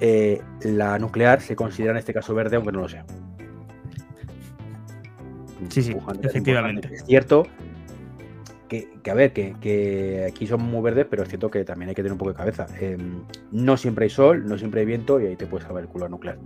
eh, 0.00 0.40
la 0.62 0.98
nuclear 0.98 1.40
se 1.40 1.56
considera 1.56 1.92
en 1.92 1.98
este 1.98 2.14
caso 2.14 2.34
verde, 2.34 2.56
aunque 2.56 2.72
no 2.72 2.80
lo 2.80 2.88
sea. 2.88 3.04
Sí, 5.68 5.82
sí, 5.82 5.96
efectivamente. 6.22 6.88
Es 6.92 7.04
cierto 7.04 7.46
que, 8.70 8.88
a 9.10 9.14
ver, 9.14 9.32
que, 9.32 10.26
aquí 10.28 10.46
son 10.46 10.62
muy 10.62 10.80
verdes, 10.80 11.06
pero 11.10 11.24
es 11.24 11.28
cierto 11.28 11.50
que 11.50 11.64
también 11.64 11.88
hay 11.88 11.94
que 11.94 12.02
tener 12.02 12.12
un 12.12 12.18
poco 12.18 12.30
de 12.30 12.36
cabeza. 12.36 12.66
Em, 12.80 13.24
no 13.50 13.76
siempre 13.76 14.04
hay 14.04 14.10
sol, 14.10 14.46
no 14.46 14.56
siempre 14.56 14.80
hay 14.80 14.86
viento 14.86 15.20
y 15.20 15.26
ahí 15.26 15.36
te 15.36 15.46
puedes 15.46 15.66
salvar 15.66 15.82
el 15.82 15.88
culo 15.88 16.08
nuclear. 16.08 16.38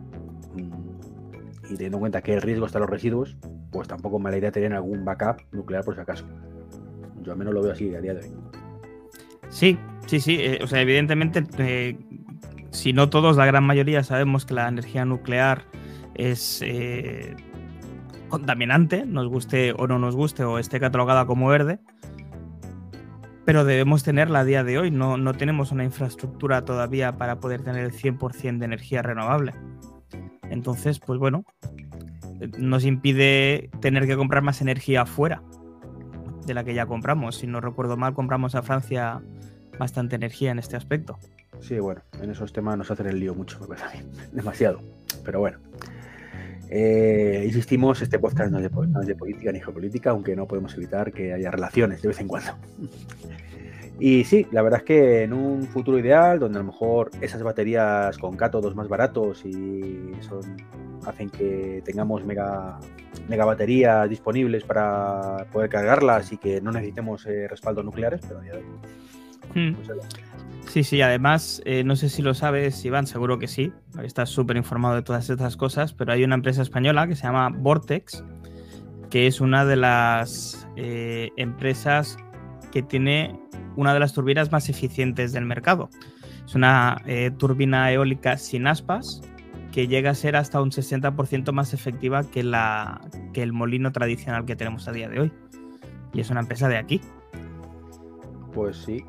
Mm, 0.55 1.71
y 1.71 1.75
teniendo 1.75 1.99
en 1.99 2.01
cuenta 2.01 2.23
que 2.23 2.35
el 2.35 2.43
riesgo 2.43 2.67
está 2.67 2.79
en 2.79 2.83
los 2.83 2.91
residuos, 2.91 3.37
pues 3.71 3.89
tampoco 3.89 4.17
es 4.17 4.23
mala 4.23 4.39
idea 4.39 4.51
tener 4.51 4.73
algún 4.73 5.05
backup 5.05 5.43
nuclear 5.53 5.85
por 5.85 5.95
si 5.95 6.01
acaso. 6.01 6.25
Yo 7.23 7.33
al 7.33 7.39
menos 7.39 7.53
lo 7.53 7.63
veo 7.63 7.73
así 7.73 7.95
a 7.95 8.01
día 8.01 8.15
de 8.15 8.21
hoy. 8.21 8.33
Sí, 9.51 9.79
sí, 10.07 10.21
sí. 10.21 10.39
Eh, 10.41 10.61
o 10.63 10.67
sea, 10.67 10.81
evidentemente, 10.81 11.45
eh, 11.59 11.99
si 12.71 12.93
no 12.93 13.11
todos, 13.11 13.37
la 13.37 13.47
gran 13.47 13.65
mayoría 13.65 14.03
sabemos 14.03 14.47
que 14.47 14.55
la 14.55 14.69
energía 14.69 15.05
nuclear 15.05 15.65
es 16.15 16.63
eh, 16.63 17.37
contaminante, 18.39 19.05
nos 19.07 19.29
guste 19.29 19.75
o 19.77 19.87
no 19.87 19.99
nos 19.99 20.17
guste, 20.17 20.45
o 20.45 20.59
esté 20.59 20.81
catalogada 20.81 21.27
como 21.27 21.49
verde 21.49 21.81
pero 23.45 23.65
debemos 23.65 24.03
tenerla 24.03 24.41
a 24.41 24.45
día 24.45 24.65
de 24.65 24.79
hoy. 24.79 24.91
No, 24.91 25.17
no 25.17 25.35
tenemos 25.35 25.71
una 25.71 25.85
infraestructura 25.85 26.65
todavía 26.65 27.13
para 27.19 27.41
poder 27.41 27.63
tener 27.63 27.85
el 27.85 27.93
100% 27.93 28.59
de 28.59 28.65
energía 28.65 29.03
renovable. 29.03 29.53
Entonces, 30.51 30.99
pues 30.99 31.19
bueno, 31.19 31.45
nos 32.59 32.85
impide 32.85 33.71
tener 33.81 34.07
que 34.07 34.17
comprar 34.17 34.43
más 34.43 34.61
energía 34.61 35.03
afuera 35.03 35.43
de 36.47 36.55
la 36.55 36.65
que 36.65 36.75
ya 36.75 36.87
compramos. 36.87 37.37
Si 37.37 37.47
no 37.47 37.61
recuerdo 37.61 37.97
mal, 37.97 38.15
compramos 38.15 38.55
a 38.55 38.63
Francia 38.63 39.21
bastante 39.79 40.17
energía 40.17 40.51
en 40.51 40.59
este 40.59 40.77
aspecto. 40.77 41.19
Sí, 41.61 41.79
bueno, 41.79 42.03
en 42.21 42.31
esos 42.31 42.53
temas 42.53 42.77
nos 42.77 42.91
hacen 42.91 43.07
el 43.07 43.21
lío 43.21 43.35
mucho, 43.35 43.59
demasiado. 44.33 44.81
Pero 45.25 45.41
bueno. 45.41 45.59
Eh, 46.69 47.43
insistimos, 47.47 48.01
este 48.03 48.19
podcast 48.19 48.51
no 48.51 48.59
es, 48.59 49.07
de, 49.07 49.15
política 49.15 49.53
ni 49.53 49.61
geopolítica, 49.61 50.11
aunque 50.11 50.35
no 50.35 50.47
podemos 50.47 50.75
evitar 50.75 51.13
que 51.13 51.33
haya 51.33 51.51
relaciones 51.51 52.03
de 52.03 52.09
vez 52.09 52.21
en 52.21 52.29
cuando. 52.29 52.53
Y 54.01 54.25
sí, 54.25 54.47
la 54.51 54.63
verdad 54.63 54.81
es 54.81 54.85
que 54.85 55.23
en 55.23 55.33
un 55.33 55.63
futuro 55.69 55.99
ideal, 55.99 56.41
donde 56.41 56.59
a 56.59 56.63
lo 56.63 56.67
mejor 56.67 57.13
esas 57.21 57.43
baterías 57.45 58.19
con 58.19 58.37
cátodos 58.37 58.75
más 58.75 58.89
baratos 58.89 59.45
y 59.45 60.11
son, 60.21 60.41
hacen 61.07 61.31
que 61.31 61.81
tengamos 61.85 62.25
mega, 62.25 62.81
mega 63.29 63.45
baterías 63.45 64.11
disponibles 64.11 64.65
para 64.65 65.47
poder 65.53 65.71
cargarlas 65.71 66.33
y 66.33 66.39
que 66.39 66.61
no 66.61 66.73
necesitemos 66.73 67.25
eh, 67.27 67.47
respaldos 67.47 67.85
nucleares, 67.85 68.21
pero 68.27 68.41
a 68.41 68.43
día 68.43 68.53
de 68.55 68.59
hoy. 68.59 68.65
Hmm. 69.55 69.77
Sí, 70.75 70.83
sí, 70.83 71.01
además, 71.03 71.63
eh, 71.67 71.85
no 71.85 71.95
sé 71.95 72.09
si 72.09 72.21
lo 72.21 72.35
sabes, 72.35 72.85
Iván, 72.85 73.07
seguro 73.07 73.39
que 73.39 73.47
sí, 73.47 73.73
estás 74.03 74.29
súper 74.29 74.57
informado 74.57 74.97
de 74.97 75.03
todas 75.03 75.31
estas 75.31 75.57
cosas, 75.57 75.93
pero 75.93 76.13
hay 76.13 76.25
una 76.25 76.35
empresa 76.35 76.63
española 76.63 77.07
que 77.07 77.15
se 77.15 77.23
llama 77.23 77.49
Vortex, 77.49 78.25
que 79.09 79.29
es 79.29 79.41
una 79.41 79.65
de 79.65 79.77
las 79.77 80.67
eh, 80.75 81.31
empresas 81.37 82.17
que 82.73 82.83
tiene 82.83 83.39
una 83.77 83.95
de 83.95 84.01
las 84.01 84.15
turbinas 84.15 84.51
más 84.51 84.69
eficientes 84.69 85.33
del 85.33 85.45
mercado. 85.45 85.91
Es 86.45 86.57
una 86.57 87.01
eh, 87.07 87.31
turbina 87.39 87.93
eólica 87.93 88.37
sin 88.37 88.67
aspas 88.67 89.23
que 89.71 89.87
llega 89.87 90.11
a 90.11 90.15
ser 90.17 90.35
hasta 90.35 90.61
un 90.61 90.73
60% 90.73 91.53
más 91.53 91.73
efectiva 91.73 92.25
que, 92.25 92.43
la, 92.43 93.01
que 93.33 93.45
el 93.45 93.53
molino 93.53 93.93
tradicional 93.93 94.45
que 94.45 94.57
tenemos 94.57 94.89
a 94.89 94.93
día 94.93 95.09
de 95.09 95.21
hoy. 95.21 95.33
Y 96.13 96.19
es 96.19 96.31
una 96.31 96.41
empresa 96.41 96.69
de 96.69 96.79
aquí. 96.79 97.01
Pues 98.55 98.77
sí, 98.77 99.05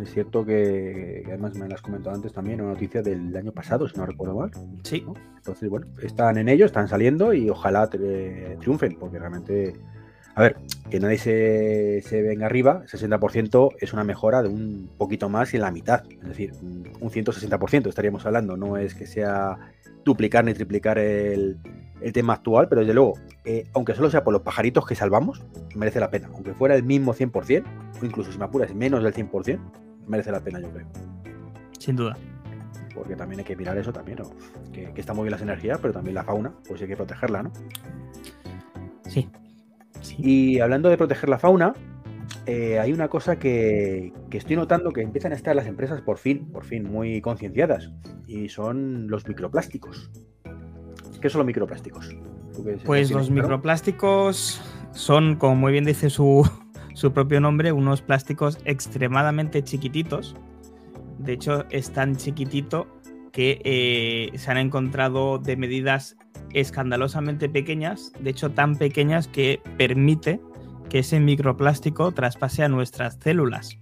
es 0.00 0.12
cierto 0.12 0.44
que, 0.44 1.24
además 1.26 1.56
me 1.56 1.68
lo 1.68 1.74
has 1.74 1.82
comentado 1.82 2.14
antes 2.14 2.32
también, 2.32 2.60
una 2.60 2.74
noticia 2.74 3.02
del 3.02 3.36
año 3.36 3.50
pasado, 3.50 3.88
si 3.88 3.96
no 3.96 4.06
recuerdo 4.06 4.36
mal. 4.36 4.52
Sí. 4.84 5.04
Entonces, 5.36 5.68
bueno, 5.68 5.86
están 6.02 6.38
en 6.38 6.48
ello, 6.48 6.66
están 6.66 6.86
saliendo 6.86 7.34
y 7.34 7.50
ojalá 7.50 7.88
triunfen, 7.88 8.96
porque 8.96 9.18
realmente, 9.18 9.72
a 10.36 10.42
ver, 10.42 10.56
que 10.88 11.00
nadie 11.00 11.18
se, 11.18 12.00
se 12.02 12.22
venga 12.22 12.46
arriba, 12.46 12.84
60% 12.86 13.74
es 13.80 13.92
una 13.92 14.04
mejora 14.04 14.42
de 14.42 14.50
un 14.50 14.88
poquito 14.96 15.28
más 15.28 15.52
y 15.52 15.56
en 15.56 15.62
la 15.62 15.72
mitad, 15.72 16.04
es 16.08 16.28
decir, 16.28 16.52
un 16.62 17.10
160% 17.10 17.88
estaríamos 17.88 18.24
hablando, 18.24 18.56
no 18.56 18.76
es 18.76 18.94
que 18.94 19.06
sea 19.06 19.58
duplicar 20.04 20.44
ni 20.44 20.54
triplicar 20.54 20.98
el, 20.98 21.58
el 22.00 22.12
tema 22.12 22.34
actual, 22.34 22.68
pero 22.68 22.82
desde 22.82 22.94
luego, 22.94 23.14
eh, 23.44 23.66
aunque 23.72 23.94
solo 23.94 24.10
sea 24.10 24.22
por 24.22 24.32
los 24.32 24.42
pajaritos 24.42 24.86
que 24.86 24.94
salvamos, 24.94 25.42
merece 25.74 26.00
la 26.00 26.10
pena. 26.10 26.28
Aunque 26.32 26.54
fuera 26.54 26.74
el 26.74 26.82
mismo 26.82 27.14
100%, 27.14 27.64
o 27.64 27.85
incluso 28.02 28.32
si 28.32 28.38
me 28.38 28.44
apuras 28.44 28.74
menos 28.74 29.02
del 29.02 29.14
100%, 29.14 29.58
merece 30.06 30.32
la 30.32 30.40
pena, 30.40 30.60
yo 30.60 30.70
creo. 30.70 30.86
Sin 31.78 31.96
duda. 31.96 32.16
Porque 32.94 33.16
también 33.16 33.40
hay 33.40 33.44
que 33.44 33.56
mirar 33.56 33.76
eso 33.76 33.92
también, 33.92 34.18
¿no? 34.18 34.30
Que, 34.72 34.92
que 34.92 35.00
está 35.00 35.12
muy 35.12 35.24
bien 35.24 35.32
las 35.32 35.42
energías, 35.42 35.78
pero 35.80 35.92
también 35.92 36.14
la 36.14 36.24
fauna, 36.24 36.52
pues 36.66 36.80
hay 36.80 36.88
que 36.88 36.96
protegerla, 36.96 37.42
¿no? 37.42 37.52
Sí. 39.08 39.28
Y 40.18 40.60
hablando 40.60 40.88
de 40.88 40.96
proteger 40.96 41.28
la 41.28 41.38
fauna, 41.38 41.74
eh, 42.46 42.78
hay 42.78 42.92
una 42.92 43.08
cosa 43.08 43.38
que, 43.38 44.12
que, 44.30 44.38
estoy 44.38 44.56
notando 44.56 44.92
que 44.92 45.02
empiezan 45.02 45.32
a 45.32 45.34
estar 45.34 45.54
las 45.56 45.66
empresas 45.66 46.00
por 46.00 46.18
fin, 46.18 46.46
por 46.52 46.64
fin, 46.64 46.84
muy 46.84 47.20
concienciadas, 47.20 47.90
y 48.26 48.48
son 48.48 49.08
los 49.08 49.26
microplásticos. 49.26 50.10
¿Qué 51.20 51.28
son 51.28 51.40
los 51.40 51.46
microplásticos? 51.46 52.16
Pues 52.84 53.10
los 53.10 53.30
microplásticos 53.30 54.60
son, 54.92 55.36
como 55.36 55.56
muy 55.56 55.72
bien 55.72 55.84
dice 55.84 56.08
su, 56.08 56.48
propio 57.12 57.40
nombre, 57.40 57.72
unos 57.72 58.00
plásticos 58.02 58.58
extremadamente 58.64 59.62
chiquititos. 59.62 60.34
De 61.18 61.34
hecho, 61.34 61.64
es 61.70 61.90
tan 61.90 62.16
chiquitito 62.16 62.86
que 63.32 63.60
eh, 63.64 64.38
se 64.38 64.50
han 64.50 64.56
encontrado 64.56 65.38
de 65.38 65.56
medidas 65.56 66.16
escandalosamente 66.54 67.48
pequeñas, 67.48 68.12
de 68.18 68.30
hecho 68.30 68.50
tan 68.50 68.76
pequeñas 68.76 69.28
que 69.28 69.60
permite 69.76 70.40
que 70.88 71.00
ese 71.00 71.20
microplástico 71.20 72.12
traspase 72.12 72.62
a 72.62 72.68
nuestras 72.68 73.18
células. 73.22 73.78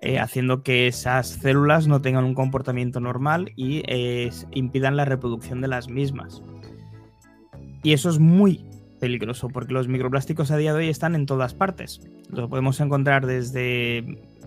Eh, 0.00 0.18
haciendo 0.18 0.62
que 0.62 0.86
esas 0.88 1.28
células 1.28 1.86
no 1.86 2.02
tengan 2.02 2.24
un 2.24 2.34
comportamiento 2.34 3.00
normal 3.00 3.52
y 3.56 3.82
eh, 3.86 4.30
impidan 4.50 4.96
la 4.96 5.04
reproducción 5.04 5.60
de 5.60 5.68
las 5.68 5.88
mismas. 5.88 6.42
Y 7.82 7.92
eso 7.92 8.10
es 8.10 8.18
muy 8.18 8.64
peligroso 9.04 9.50
porque 9.50 9.74
los 9.74 9.86
microplásticos 9.86 10.50
a 10.50 10.56
día 10.56 10.72
de 10.72 10.78
hoy 10.78 10.88
están 10.88 11.14
en 11.14 11.26
todas 11.26 11.52
partes. 11.52 12.00
Los 12.30 12.48
podemos 12.48 12.80
encontrar 12.80 13.26
desde 13.26 13.98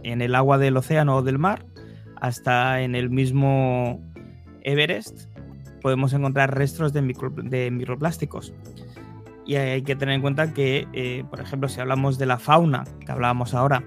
en 0.01 0.23
el 0.23 0.33
agua 0.33 0.57
del 0.57 0.75
océano 0.77 1.17
o 1.17 1.21
del 1.21 1.37
mar 1.37 1.63
hasta 2.15 2.81
en 2.81 2.95
el 2.95 3.11
mismo 3.11 4.01
Everest. 4.63 5.29
Podemos 5.83 6.11
encontrar 6.13 6.57
restos 6.57 6.91
de, 6.91 7.03
microplásticos. 7.03 8.51
Y 9.45 9.57
hay 9.57 9.83
que 9.83 9.95
tener 9.95 10.15
en 10.15 10.21
cuenta 10.21 10.51
que, 10.55 10.87
eh, 10.91 11.23
por 11.29 11.39
ejemplo, 11.39 11.69
si 11.69 11.79
hablamos 11.79 12.17
de 12.17 12.25
la 12.25 12.39
fauna 12.39 12.83
que 13.05 13.11
hablábamos 13.11 13.53
ahora, 13.53 13.83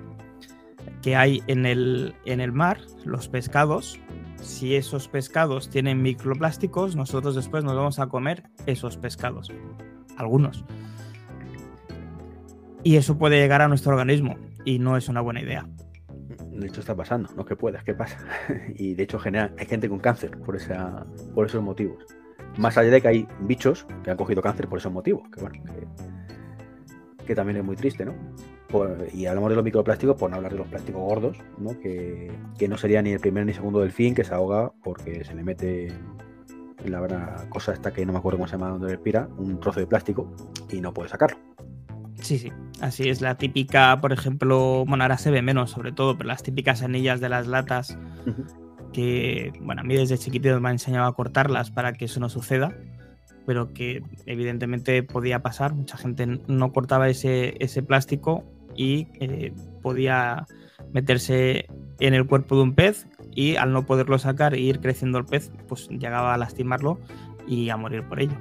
que 1.02 1.16
hay 1.16 1.42
en 1.48 1.66
el, 1.66 2.14
en 2.26 2.40
el 2.40 2.52
mar, 2.52 2.78
los 3.04 3.26
pescados, 3.26 3.98
si 4.40 4.76
esos 4.76 5.08
pescados 5.08 5.68
tienen 5.68 6.00
microplásticos, 6.00 6.94
nosotros 6.94 7.34
después 7.34 7.64
nos 7.64 7.74
vamos 7.74 7.98
a 7.98 8.06
comer 8.06 8.44
esos 8.66 8.96
pescados. 8.96 9.50
Algunos. 10.20 10.64
Y 12.82 12.96
eso 12.96 13.16
puede 13.16 13.40
llegar 13.40 13.62
a 13.62 13.68
nuestro 13.68 13.92
organismo 13.92 14.36
y 14.64 14.78
no 14.78 14.96
es 14.96 15.08
una 15.08 15.22
buena 15.22 15.40
idea. 15.40 15.66
De 16.50 16.66
hecho 16.66 16.80
está 16.80 16.94
pasando, 16.94 17.30
no 17.34 17.44
que 17.46 17.56
puedas, 17.56 17.82
¿qué 17.84 17.94
pasa? 17.94 18.18
y 18.76 18.94
de 18.94 19.02
hecho 19.02 19.18
genera, 19.18 19.52
hay 19.58 19.66
gente 19.66 19.88
con 19.88 19.98
cáncer 19.98 20.38
por, 20.38 20.56
esa, 20.56 21.06
por 21.34 21.46
esos 21.46 21.62
motivos. 21.62 22.04
Más 22.58 22.76
allá 22.76 22.90
de 22.90 23.00
que 23.00 23.08
hay 23.08 23.28
bichos 23.40 23.86
que 24.04 24.10
han 24.10 24.16
cogido 24.18 24.42
cáncer 24.42 24.68
por 24.68 24.78
esos 24.78 24.92
motivos, 24.92 25.22
que 25.30 25.40
bueno, 25.40 25.62
que 27.26 27.34
también 27.34 27.58
es 27.58 27.64
muy 27.64 27.76
triste, 27.76 28.04
¿no? 28.04 28.14
y 29.12 29.26
hablamos 29.26 29.50
de 29.50 29.56
los 29.56 29.64
microplásticos, 29.64 30.16
por 30.16 30.30
no 30.30 30.36
hablar 30.36 30.52
de 30.52 30.58
los 30.58 30.68
plásticos 30.68 31.02
gordos, 31.02 31.38
¿no? 31.58 31.78
Que, 31.80 32.30
no 32.68 32.76
sería 32.76 33.02
ni 33.02 33.10
el 33.12 33.20
primer 33.20 33.46
ni 33.46 33.52
segundo 33.52 33.80
delfín 33.80 34.14
que 34.14 34.22
se 34.22 34.34
ahoga 34.34 34.72
porque 34.84 35.24
se 35.24 35.34
le 35.34 35.42
mete 35.42 35.92
la 36.88 37.46
cosa 37.48 37.72
esta 37.72 37.92
que 37.92 38.04
no 38.06 38.12
me 38.12 38.18
acuerdo 38.18 38.38
cómo 38.38 38.48
se 38.48 38.52
llama, 38.52 38.68
donde 38.70 38.88
respira, 38.88 39.28
un 39.38 39.60
trozo 39.60 39.80
de 39.80 39.86
plástico 39.86 40.34
y 40.70 40.80
no 40.80 40.92
puede 40.92 41.08
sacarlo. 41.08 41.38
Sí, 42.20 42.38
sí, 42.38 42.52
así 42.80 43.08
es. 43.08 43.20
La 43.20 43.36
típica, 43.36 43.98
por 44.00 44.12
ejemplo, 44.12 44.84
bueno, 44.86 45.04
ahora 45.04 45.18
se 45.18 45.30
ve 45.30 45.42
menos 45.42 45.70
sobre 45.70 45.92
todo, 45.92 46.16
pero 46.16 46.28
las 46.28 46.42
típicas 46.42 46.82
anillas 46.82 47.20
de 47.20 47.28
las 47.28 47.46
latas, 47.46 47.96
que, 48.92 49.52
bueno, 49.60 49.80
a 49.80 49.84
mí 49.84 49.96
desde 49.96 50.18
chiquitito 50.18 50.60
me 50.60 50.68
han 50.68 50.74
enseñado 50.74 51.06
a 51.06 51.14
cortarlas 51.14 51.70
para 51.70 51.92
que 51.92 52.06
eso 52.06 52.20
no 52.20 52.28
suceda 52.28 52.74
pero 53.46 53.72
que 53.72 54.02
evidentemente 54.26 55.02
podía 55.02 55.42
pasar. 55.42 55.74
Mucha 55.74 55.96
gente 55.96 56.24
no 56.46 56.72
cortaba 56.72 57.08
ese, 57.08 57.56
ese 57.58 57.82
plástico 57.82 58.44
y 58.76 59.08
eh, 59.18 59.52
podía 59.82 60.46
meterse 60.92 61.66
en 61.98 62.14
el 62.14 62.26
cuerpo 62.26 62.56
de 62.56 62.62
un 62.62 62.74
pez 62.74 63.06
y 63.34 63.56
al 63.56 63.72
no 63.72 63.84
poderlo 63.84 64.18
sacar 64.18 64.54
e 64.54 64.60
ir 64.60 64.80
creciendo 64.80 65.18
el 65.18 65.24
pez, 65.24 65.50
pues 65.68 65.88
llegaba 65.88 66.34
a 66.34 66.38
lastimarlo 66.38 66.98
y 67.46 67.70
a 67.70 67.76
morir 67.76 68.02
por 68.04 68.20
ello. 68.20 68.36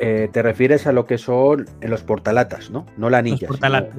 Eh, 0.00 0.28
te 0.32 0.42
refieres 0.42 0.86
a 0.86 0.92
lo 0.92 1.06
que 1.06 1.18
son 1.18 1.66
los 1.80 2.02
portalatas, 2.04 2.70
¿no? 2.70 2.86
No 2.96 3.10
la 3.10 3.18
anilla. 3.18 3.48
Los 3.48 3.58
portalatas. 3.58 3.96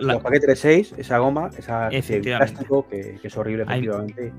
los, 0.00 0.22
paquetes 0.22 0.48
de 0.48 0.56
6, 0.56 0.94
esa 0.96 1.18
goma, 1.18 1.50
ese 1.90 2.20
plástico 2.20 2.88
que, 2.88 3.20
es 3.22 3.36
horrible 3.36 3.64
efectivamente. 3.64 4.32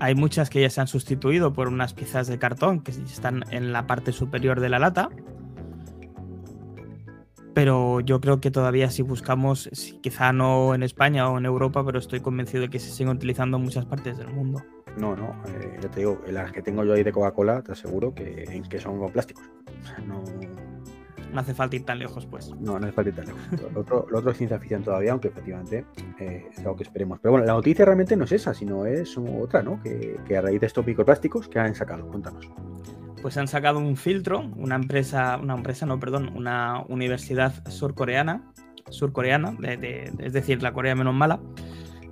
Hay, 0.00 0.08
hay, 0.08 0.14
muchas 0.16 0.50
que 0.50 0.60
ya 0.60 0.70
se 0.70 0.80
han 0.80 0.88
sustituido 0.88 1.52
por 1.52 1.68
unas 1.68 1.94
piezas 1.94 2.26
de 2.26 2.38
cartón 2.38 2.80
que 2.80 2.90
están 2.90 3.44
en 3.52 3.72
la 3.72 3.86
parte 3.86 4.10
superior 4.10 4.58
de 4.60 4.68
la 4.68 4.80
lata 4.80 5.10
pero 7.58 7.98
yo 7.98 8.20
creo 8.20 8.38
que 8.38 8.52
todavía 8.52 8.88
si 8.88 9.02
buscamos, 9.02 9.68
quizá 10.00 10.32
no 10.32 10.76
en 10.76 10.84
España 10.84 11.28
o 11.28 11.38
en 11.38 11.44
Europa, 11.44 11.84
pero 11.84 11.98
estoy 11.98 12.20
convencido 12.20 12.62
de 12.62 12.68
que 12.70 12.78
se 12.78 12.92
siguen 12.92 13.16
utilizando 13.16 13.56
en 13.56 13.64
muchas 13.64 13.84
partes 13.84 14.16
del 14.16 14.28
mundo. 14.28 14.62
No, 14.96 15.16
no, 15.16 15.34
eh, 15.48 15.76
ya 15.82 15.90
te 15.90 15.98
digo, 15.98 16.22
las 16.28 16.52
que 16.52 16.62
tengo 16.62 16.84
yo 16.84 16.92
ahí 16.92 17.02
de 17.02 17.10
Coca-Cola, 17.10 17.62
te 17.62 17.72
aseguro 17.72 18.14
que, 18.14 18.62
que 18.70 18.78
son 18.78 19.00
con 19.00 19.10
plásticos. 19.10 19.42
no... 20.06 20.22
no 21.32 21.40
hace 21.40 21.52
falta 21.52 21.74
ir 21.74 21.84
tan 21.84 21.98
lejos, 21.98 22.26
pues. 22.26 22.54
No, 22.60 22.78
no 22.78 22.86
hace 22.86 22.92
falta 22.92 23.10
ir 23.10 23.16
tan 23.16 23.26
lejos. 23.26 23.72
Lo 23.74 23.80
otro, 23.80 24.06
lo 24.08 24.18
otro 24.20 24.30
es 24.30 24.36
ciencia 24.36 24.60
ficción 24.60 24.84
todavía, 24.84 25.10
aunque 25.10 25.26
efectivamente 25.26 25.84
eh, 26.20 26.46
es 26.52 26.58
algo 26.60 26.76
que 26.76 26.84
esperemos. 26.84 27.18
Pero 27.20 27.32
bueno, 27.32 27.44
la 27.44 27.54
noticia 27.54 27.84
realmente 27.84 28.14
no 28.14 28.22
es 28.22 28.30
esa, 28.30 28.54
sino 28.54 28.86
es 28.86 29.18
otra, 29.18 29.64
¿no? 29.64 29.82
Que, 29.82 30.20
que 30.28 30.36
a 30.36 30.42
raíz 30.42 30.60
de 30.60 30.68
estos 30.68 30.86
microplásticos 30.86 31.48
que 31.48 31.58
han 31.58 31.74
sacado. 31.74 32.06
Cuéntanos 32.06 32.48
pues 33.22 33.36
han 33.36 33.48
sacado 33.48 33.78
un 33.78 33.96
filtro, 33.96 34.40
una 34.56 34.76
empresa, 34.76 35.38
una 35.40 35.54
empresa, 35.54 35.86
no, 35.86 35.98
perdón, 35.98 36.32
una 36.34 36.82
universidad 36.88 37.68
surcoreana, 37.68 38.50
surcoreana, 38.90 39.56
es 40.18 40.32
decir, 40.32 40.62
la 40.62 40.72
Corea 40.72 40.94
menos 40.94 41.14
mala, 41.14 41.40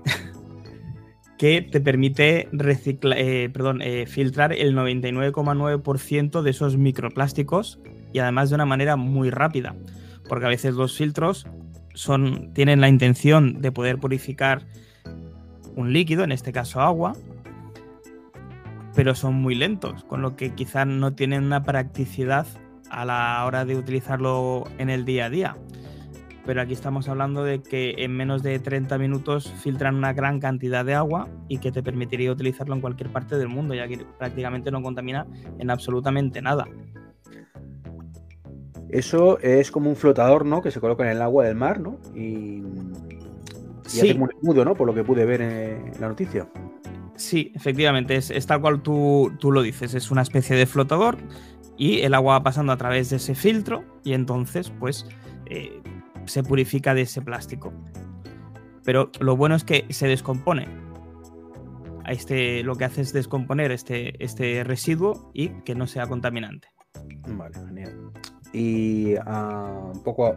que 1.39 1.63
te 1.63 1.81
permite 1.81 2.49
eh, 2.53 3.51
perdón, 3.53 3.83
eh, 3.83 4.07
filtrar 4.07 4.53
el 4.53 4.75
99,9% 4.77 6.43
de 6.43 6.51
esos 6.51 6.77
microplásticos 6.77 7.81
y 8.13 8.19
además 8.19 8.51
de 8.51 8.57
una 8.57 8.67
manera 8.67 8.97
muy 8.97 9.31
rápida, 9.31 9.75
porque 10.29 10.47
a 10.47 10.51
veces 10.51 10.75
los 10.75 10.97
filtros 10.97 11.47
son, 11.95 12.53
tienen 12.53 12.81
la 12.81 12.89
intención 12.89 13.61
de 13.61 13.73
poder 13.73 13.99
purificar 13.99 14.67
un 15.77 15.93
líquido, 15.93 16.25
en 16.25 16.33
este 16.33 16.53
caso 16.53 16.81
agua, 16.81 17.15
pero 18.97 19.15
son 19.15 19.35
muy 19.35 19.55
lentos, 19.55 20.05
con 20.05 20.23
lo 20.23 20.37
que 20.37 20.55
quizás 20.55 20.87
no 20.87 21.13
tienen 21.13 21.45
una 21.45 21.63
practicidad 21.63 22.47
a 22.91 23.05
la 23.05 23.45
hora 23.45 23.67
de 23.67 23.77
utilizarlo 23.77 24.65
en 24.79 24.89
el 24.89 25.05
día 25.05 25.27
a 25.27 25.31
día. 25.31 25.57
Pero 26.47 26.63
aquí 26.63 26.73
estamos 26.73 27.09
hablando 27.09 27.45
de 27.45 27.61
que 27.61 27.97
en 27.99 28.13
menos 28.17 28.43
de 28.43 28.59
30 28.59 28.97
minutos 28.97 29.53
filtran 29.63 29.97
una 29.97 30.15
gran 30.15 30.41
cantidad 30.41 30.85
de 30.85 30.95
agua 30.95 31.29
y 31.49 31.59
que 31.59 31.73
te 31.73 31.83
permitiría 31.83 32.33
utilizarlo 32.33 32.75
en 32.75 32.81
cualquier 32.81 33.11
parte 33.11 33.37
del 33.37 33.49
mundo, 33.49 33.75
ya 33.75 33.87
que 33.87 33.99
prácticamente 34.19 34.71
no 34.71 34.81
contamina 34.81 35.27
en 35.59 35.71
absolutamente 35.71 36.41
nada. 36.41 36.67
Eso 38.89 39.39
es 39.41 39.71
como 39.71 39.91
un 39.91 39.97
flotador, 39.97 40.47
¿no? 40.47 40.63
Que 40.63 40.71
se 40.71 40.81
coloca 40.81 41.05
en 41.05 41.11
el 41.11 41.21
agua 41.21 41.45
del 41.45 41.57
mar, 41.57 41.81
¿no? 41.81 41.99
Y, 42.15 42.63
y 43.93 44.15
muy 44.15 44.31
mudo, 44.41 44.65
¿no? 44.65 44.75
Por 44.75 44.87
lo 44.87 44.95
que 44.95 45.05
pude 45.05 45.27
ver 45.27 45.43
en 45.43 45.93
la 46.01 46.09
noticia. 46.09 46.49
Sí, 47.17 47.53
efectivamente, 47.55 48.17
es, 48.17 48.47
tal 48.47 48.61
cual 48.61 48.83
tú, 48.83 49.33
lo 49.43 49.63
dices, 49.63 49.95
es 49.95 50.11
una 50.11 50.23
especie 50.23 50.55
de 50.55 50.67
flotador 50.67 51.17
y 51.79 52.01
el 52.01 52.15
agua 52.15 52.35
va 52.35 52.43
pasando 52.43 52.73
a 52.73 52.77
través 52.77 53.11
de 53.11 53.17
ese 53.17 53.35
filtro 53.35 53.85
y 54.05 54.13
entonces 54.13 54.71
pues 54.79 55.07
eh, 55.47 55.83
se 56.27 56.43
purifica 56.43 56.95
de 56.95 57.03
ese 57.03 57.23
plástico. 57.23 57.73
Pero 58.85 59.11
lo 59.19 59.37
bueno 59.37 59.55
es 59.57 59.65
que 59.65 59.87
se 59.91 60.07
descompone. 60.07 60.69
Este, 62.07 62.63
lo 62.63 62.77
que 62.77 62.85
hace 62.85 63.01
es 63.01 63.13
descomponer 63.13 63.73
este, 63.73 64.23
este 64.25 64.63
residuo 64.63 65.31
y 65.35 65.49
que 65.65 65.75
no 65.75 65.87
sea 65.87 66.07
contaminante. 66.07 66.69
Vale, 67.27 67.55
genial. 67.67 68.13
Y 68.53 69.17
ah, 69.27 69.91
un 69.93 70.03
poco 70.05 70.37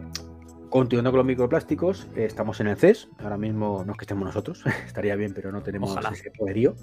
Continuando 0.70 1.10
con 1.10 1.18
los 1.18 1.26
microplásticos, 1.26 2.06
estamos 2.14 2.60
en 2.60 2.68
el 2.68 2.76
CES. 2.76 3.08
Ahora 3.18 3.36
mismo 3.36 3.82
no 3.84 3.90
es 3.90 3.98
que 3.98 4.04
estemos 4.04 4.24
nosotros, 4.24 4.62
estaría 4.86 5.16
bien, 5.16 5.34
pero 5.34 5.50
no 5.50 5.62
tenemos 5.62 5.96
ese 6.12 6.30
poderío. 6.30 6.76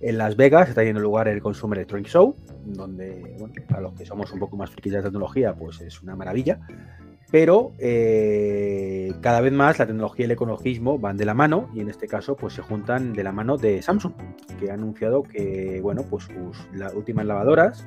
En 0.00 0.16
Las 0.16 0.36
Vegas 0.36 0.68
está 0.68 0.82
teniendo 0.82 1.00
lugar 1.00 1.26
el 1.26 1.42
Consumer 1.42 1.78
Electronic 1.78 2.06
Show, 2.06 2.36
donde, 2.64 3.34
bueno, 3.36 3.54
a 3.74 3.80
los 3.80 3.94
que 3.94 4.06
somos 4.06 4.30
un 4.30 4.38
poco 4.38 4.56
más 4.56 4.70
frikis 4.70 4.92
de 4.92 5.02
tecnología, 5.02 5.54
pues 5.54 5.80
es 5.80 6.00
una 6.02 6.14
maravilla. 6.14 6.60
Pero 7.32 7.72
eh, 7.78 9.12
cada 9.20 9.40
vez 9.40 9.52
más 9.52 9.80
la 9.80 9.86
tecnología 9.86 10.22
y 10.22 10.26
el 10.26 10.30
ecologismo 10.30 10.96
van 11.00 11.16
de 11.16 11.24
la 11.24 11.34
mano 11.34 11.68
y 11.74 11.80
en 11.80 11.88
este 11.88 12.06
caso 12.06 12.36
pues 12.36 12.54
se 12.54 12.62
juntan 12.62 13.12
de 13.12 13.24
la 13.24 13.32
mano 13.32 13.56
de 13.56 13.82
Samsung, 13.82 14.12
que 14.60 14.70
ha 14.70 14.74
anunciado 14.74 15.24
que, 15.24 15.80
bueno, 15.82 16.04
pues 16.08 16.24
sus 16.24 16.58
las 16.74 16.94
últimas 16.94 17.26
lavadoras 17.26 17.84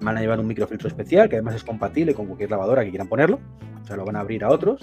van 0.00 0.16
a 0.16 0.20
llevar 0.20 0.40
un 0.40 0.48
microfiltro 0.48 0.88
especial 0.88 1.28
que 1.28 1.36
además 1.36 1.54
es 1.54 1.64
compatible 1.64 2.12
con 2.12 2.26
cualquier 2.26 2.50
lavadora 2.50 2.84
que 2.84 2.90
quieran 2.90 3.08
ponerlo, 3.08 3.38
o 3.82 3.86
sea, 3.86 3.96
lo 3.96 4.04
van 4.04 4.16
a 4.16 4.20
abrir 4.20 4.44
a 4.44 4.50
otros 4.50 4.80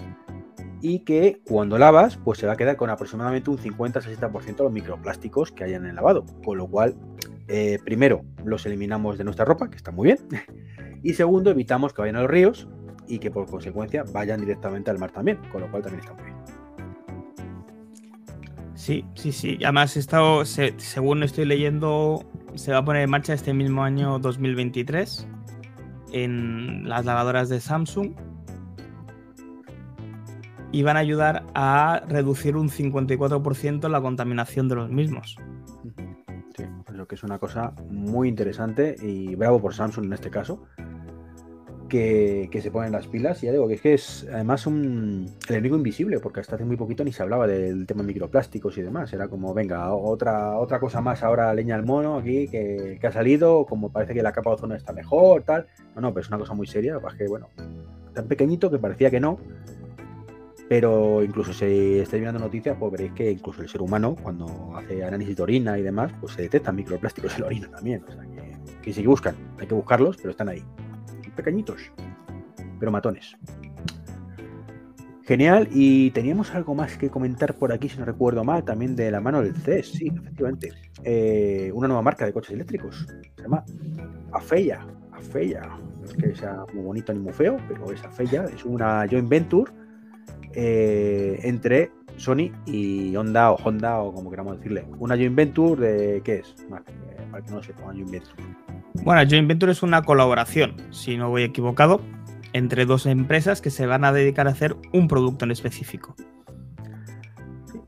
y 0.82 1.00
que 1.00 1.41
cuando 1.46 1.77
lavas, 1.77 2.18
pues 2.18 2.39
se 2.39 2.48
va 2.48 2.53
a 2.53 2.56
quedar 2.56 2.77
con 2.77 2.89
aproximadamente 2.89 3.50
un 3.50 3.58
50-60% 3.58 4.56
de 4.56 4.63
los 4.63 4.72
microplásticos 4.72 5.51
que 5.51 5.63
hayan 5.63 5.84
en 5.84 5.89
el 5.91 5.96
lavado. 5.96 6.25
Con 6.44 6.58
lo 6.58 6.68
cual, 6.68 6.96
eh, 7.48 7.79
primero, 7.84 8.24
los 8.46 8.65
eliminamos 8.65 9.18
de 9.18 9.24
nuestra 9.24 9.46
ropa, 9.46 9.70
que 9.70 9.77
está 9.77 9.91
muy 9.91 10.08
bien. 10.08 10.20
Y 11.01 11.13
segundo, 11.13 11.50
evitamos 11.50 11.94
que 11.94 12.01
vayan 12.01 12.18
a 12.18 12.22
los 12.24 12.29
ríos 12.29 12.68
y 13.08 13.20
que 13.20 13.32
por 13.32 13.46
consecuencia 13.50 14.03
vayan 14.12 14.41
directamente 14.41 14.91
al 14.91 15.00
mar 15.00 15.12
también, 15.12 15.38
con 15.50 15.62
lo 15.62 15.72
cual 15.72 15.82
también 15.82 16.01
está 16.01 16.13
muy 16.13 16.25
bien. 16.25 16.36
Sí, 18.75 19.06
sí, 19.13 19.32
sí. 19.32 19.58
Además, 19.63 19.96
estado, 19.96 20.44
según 20.44 21.24
estoy 21.24 21.46
leyendo, 21.46 22.25
se 22.56 22.74
va 22.74 22.79
a 22.79 22.84
poner 22.84 23.03
en 23.03 23.12
marcha 23.12 23.34
este 23.34 23.53
mismo 23.53 23.82
año 23.82 24.20
2023 24.20 25.25
en 26.12 26.89
las 26.89 27.06
lavadoras 27.06 27.48
de 27.48 27.62
Samsung 27.62 28.12
y 30.71 30.83
van 30.83 30.97
a 30.97 30.99
ayudar 30.99 31.45
a 31.55 32.03
reducir 32.07 32.55
un 32.55 32.69
54% 32.69 33.89
la 33.89 34.01
contaminación 34.01 34.67
de 34.67 34.75
los 34.75 34.89
mismos. 34.89 35.38
Sí, 36.55 36.65
lo 36.93 37.07
que 37.07 37.15
es 37.15 37.23
una 37.23 37.39
cosa 37.39 37.73
muy 37.89 38.27
interesante 38.27 38.95
y 39.01 39.35
bravo 39.35 39.61
por 39.61 39.73
Samsung 39.73 40.05
en 40.05 40.13
este 40.13 40.29
caso, 40.29 40.63
que, 41.89 42.59
se 42.61 42.71
ponen 42.71 42.91
las 42.91 43.07
pilas. 43.07 43.43
Y 43.43 43.47
ya 43.47 43.51
digo 43.51 43.67
que 43.67 43.73
es 43.73 43.81
que 43.81 43.93
es 43.93 44.27
además 44.31 44.67
un 44.67 45.25
el 45.49 45.55
enemigo 45.55 45.75
invisible, 45.75 46.19
porque 46.19 46.39
hasta 46.39 46.55
hace 46.55 46.63
muy 46.63 46.77
poquito 46.77 47.03
ni 47.03 47.11
se 47.11 47.23
hablaba 47.23 47.47
del 47.47 47.85
tema 47.85 48.03
de 48.03 48.07
microplásticos 48.07 48.77
y 48.77 48.81
demás. 48.81 49.11
Era 49.11 49.27
como, 49.27 49.53
venga, 49.53 49.93
otra, 49.93 50.57
otra 50.57 50.79
cosa 50.79 51.01
más 51.01 51.23
ahora 51.23 51.53
leña 51.53 51.75
al 51.75 51.85
mono 51.85 52.17
aquí 52.17 52.47
que, 52.47 52.99
ha 53.01 53.11
salido, 53.11 53.65
como 53.65 53.91
parece 53.91 54.13
que 54.13 54.21
la 54.21 54.31
capa 54.31 54.51
de 54.51 54.55
ozono 54.55 54.75
está 54.75 54.93
mejor, 54.93 55.43
tal. 55.43 55.67
No, 55.95 56.01
no, 56.01 56.13
pero 56.13 56.21
es 56.21 56.27
una 56.29 56.38
cosa 56.38 56.53
muy 56.53 56.67
seria, 56.67 56.97
que 57.17 57.27
bueno, 57.27 57.47
tan 58.13 58.27
pequeñito 58.27 58.69
que 58.69 58.77
parecía 58.77 59.09
que 59.09 59.19
no 59.19 59.39
pero 60.69 61.23
incluso 61.23 61.51
si 61.51 61.97
estáis 61.97 62.21
mirando 62.21 62.39
noticias, 62.39 62.77
pues 62.79 62.91
veréis 62.91 63.13
que 63.13 63.31
incluso 63.31 63.63
el 63.63 63.67
ser 63.67 63.81
humano, 63.81 64.15
cuando 64.21 64.77
hace 64.77 65.03
análisis 65.03 65.35
de 65.35 65.41
orina 65.41 65.79
y 65.79 65.81
demás, 65.81 66.13
pues 66.21 66.33
se 66.33 66.43
detectan 66.43 66.75
microplásticos 66.75 67.33
en 67.33 67.41
la 67.41 67.47
orina 67.47 67.67
también. 67.71 68.03
O 68.07 68.11
sea 68.11 68.21
que, 68.21 68.79
que 68.79 68.93
sí 68.93 69.01
que 69.01 69.07
buscan, 69.07 69.35
hay 69.59 69.65
que 69.65 69.73
buscarlos, 69.73 70.17
pero 70.17 70.29
están 70.29 70.47
ahí. 70.47 70.63
Pequeñitos, 71.35 71.91
pero 72.79 72.91
matones. 72.91 73.35
Genial, 75.23 75.67
y 75.71 76.11
teníamos 76.11 76.53
algo 76.53 76.75
más 76.75 76.97
que 76.97 77.09
comentar 77.09 77.55
por 77.55 77.71
aquí, 77.71 77.89
si 77.89 77.97
no 77.97 78.05
recuerdo 78.05 78.43
mal, 78.43 78.63
también 78.63 78.95
de 78.95 79.09
la 79.09 79.21
mano 79.21 79.41
del 79.41 79.55
CES, 79.55 79.88
sí, 79.88 80.11
efectivamente. 80.15 80.71
Eh, 81.03 81.71
una 81.73 81.88
nueva 81.88 82.03
marca 82.03 82.25
de 82.25 82.33
coches 82.33 82.51
eléctricos, 82.51 83.07
se 83.35 83.41
llama 83.41 83.63
Afeya. 84.33 84.85
Afeya, 85.13 85.61
no 85.61 86.05
es 86.05 86.13
que 86.13 86.35
sea 86.35 86.63
muy 86.73 86.83
bonito 86.83 87.11
ni 87.11 87.19
muy 87.19 87.33
feo, 87.33 87.57
pero 87.67 87.91
es 87.91 88.03
Afeya, 88.03 88.45
es 88.45 88.65
una 88.65 89.07
joint 89.09 89.29
venture 89.29 89.78
eh, 90.53 91.39
entre 91.44 91.91
Sony 92.18 92.51
y 92.65 93.15
Honda 93.15 93.51
o 93.51 93.56
Honda 93.56 94.00
o 94.00 94.13
como 94.13 94.29
queramos 94.29 94.58
decirle. 94.58 94.86
Una 95.00 95.15
joint 95.15 95.36
venture 95.36 95.82
de 95.82 96.22
qué 96.22 96.38
es? 96.38 96.56
Eh, 96.60 97.27
para 97.32 97.44
que 97.44 97.51
no 97.51 97.63
sepa, 97.63 97.84
una 97.84 97.94
joint 97.94 98.12
venture. 98.12 98.44
Bueno, 99.03 99.22
joint 99.29 99.48
venture 99.48 99.72
es 99.72 99.84
una 99.84 100.01
colaboración, 100.01 100.75
si 100.89 101.15
no 101.18 101.29
voy 101.29 101.44
equivocado, 101.44 102.01
entre 102.54 102.86
dos 102.86 103.06
empresas 103.06 103.62
que 103.62 103.69
se 103.69 103.86
van 103.86 104.04
a 104.04 104.12
dedicar 104.12 104.47
a 104.47 104.52
hacer 104.52 104.76
un 104.91 105.08
producto 105.08 105.45
en 105.45 105.52
específico. 105.52 106.15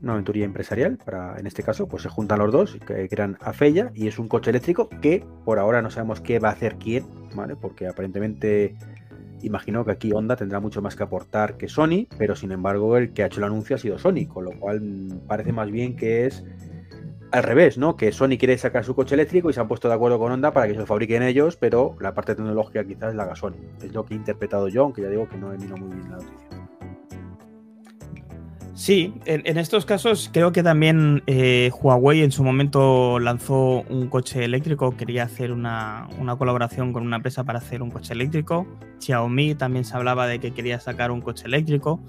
una 0.00 0.12
aventuría 0.14 0.44
empresarial, 0.44 0.98
para, 0.98 1.36
en 1.38 1.46
este 1.46 1.62
caso, 1.62 1.86
pues 1.86 2.02
se 2.02 2.08
juntan 2.08 2.40
los 2.40 2.52
dos, 2.52 2.76
que 2.86 3.08
crean 3.08 3.38
Afeya, 3.40 3.92
y 3.94 4.08
es 4.08 4.18
un 4.18 4.28
coche 4.28 4.50
eléctrico 4.50 4.88
que 4.88 5.24
por 5.44 5.58
ahora 5.58 5.80
no 5.80 5.90
sabemos 5.90 6.20
qué 6.20 6.38
va 6.38 6.48
a 6.48 6.52
hacer 6.52 6.76
quién, 6.76 7.06
¿vale? 7.34 7.56
Porque 7.56 7.86
aparentemente 7.86 8.76
Imagino 9.42 9.84
que 9.84 9.92
aquí 9.92 10.12
Honda 10.12 10.36
tendrá 10.36 10.60
mucho 10.60 10.80
más 10.82 10.96
que 10.96 11.02
aportar 11.02 11.56
que 11.56 11.68
Sony, 11.68 12.06
pero 12.18 12.36
sin 12.36 12.52
embargo 12.52 12.96
el 12.96 13.12
que 13.12 13.22
ha 13.22 13.26
hecho 13.26 13.40
el 13.40 13.44
anuncio 13.44 13.76
ha 13.76 13.78
sido 13.78 13.98
Sony, 13.98 14.26
con 14.26 14.44
lo 14.44 14.52
cual 14.52 14.80
mm, 14.80 15.26
parece 15.26 15.52
más 15.52 15.70
bien 15.70 15.96
que 15.96 16.26
es 16.26 16.44
al 17.32 17.42
revés, 17.42 17.78
¿no? 17.78 17.96
Que 17.96 18.12
Sony 18.12 18.36
quiere 18.38 18.56
sacar 18.58 18.84
su 18.84 18.94
coche 18.94 19.14
eléctrico 19.14 19.50
y 19.50 19.52
se 19.52 19.60
han 19.60 19.68
puesto 19.68 19.88
de 19.88 19.94
acuerdo 19.94 20.18
con 20.18 20.32
Honda 20.32 20.52
para 20.52 20.66
que 20.66 20.74
se 20.74 20.80
lo 20.80 20.86
fabriquen 20.86 21.22
ellos, 21.22 21.56
pero 21.56 21.96
la 21.98 22.14
parte 22.14 22.34
tecnológica 22.34 22.84
quizás 22.84 23.14
la 23.14 23.24
haga 23.24 23.36
Sony. 23.36 23.56
Es 23.82 23.92
lo 23.92 24.04
que 24.04 24.14
he 24.14 24.16
interpretado 24.16 24.68
yo, 24.68 24.84
aunque 24.84 25.02
ya 25.02 25.08
digo 25.08 25.28
que 25.28 25.38
no 25.38 25.52
he 25.52 25.58
mirado 25.58 25.78
muy 25.78 25.96
bien 25.96 26.10
la 26.10 26.16
noticia. 26.16 26.61
Sí, 28.74 29.12
en, 29.26 29.58
estos 29.58 29.84
casos 29.84 30.30
creo 30.32 30.50
que 30.50 30.62
también 30.62 31.22
eh, 31.26 31.70
Huawei 31.78 32.22
en 32.22 32.32
su 32.32 32.42
momento 32.42 33.18
lanzó 33.18 33.82
un 33.82 34.08
coche 34.08 34.44
eléctrico, 34.44 34.96
quería 34.96 35.24
hacer 35.24 35.52
una, 35.52 36.08
colaboración 36.38 36.94
con 36.94 37.06
una 37.06 37.16
empresa 37.16 37.44
para 37.44 37.58
hacer 37.58 37.82
un 37.82 37.90
coche 37.90 38.14
eléctrico. 38.14 38.66
Xiaomi 38.98 39.54
también 39.56 39.84
se 39.84 39.94
hablaba 39.94 40.26
de 40.26 40.40
que 40.40 40.52
quería 40.52 40.80
sacar 40.80 41.10
un 41.10 41.20
coche 41.20 41.44
eléctrico. 41.46 42.00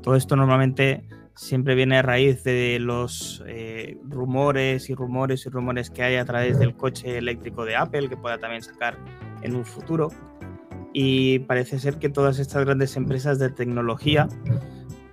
Todo 0.00 0.14
esto 0.14 0.36
normalmente 0.36 1.02
siempre 1.34 1.74
viene 1.74 1.98
a 1.98 2.02
raíz 2.02 2.44
de 2.44 2.78
los 2.78 3.42
eh, 3.48 3.98
rumores 4.08 4.90
y 4.90 4.94
rumores 4.94 5.44
y 5.46 5.48
rumores 5.48 5.90
que 5.90 6.04
hay 6.04 6.16
a 6.16 6.24
través 6.24 6.56
del 6.56 6.76
coche 6.76 7.18
eléctrico 7.18 7.64
de 7.64 7.74
Apple, 7.74 8.08
que 8.08 8.16
pueda 8.16 8.38
también 8.38 8.62
sacar 8.62 8.96
en 9.42 9.56
un 9.56 9.64
futuro. 9.64 10.08
Y 10.92 11.40
parece 11.40 11.80
ser 11.80 11.98
que 11.98 12.10
todas 12.10 12.38
estas 12.38 12.64
grandes 12.64 12.96
empresas 12.96 13.40
de 13.40 13.50
tecnología 13.50 14.28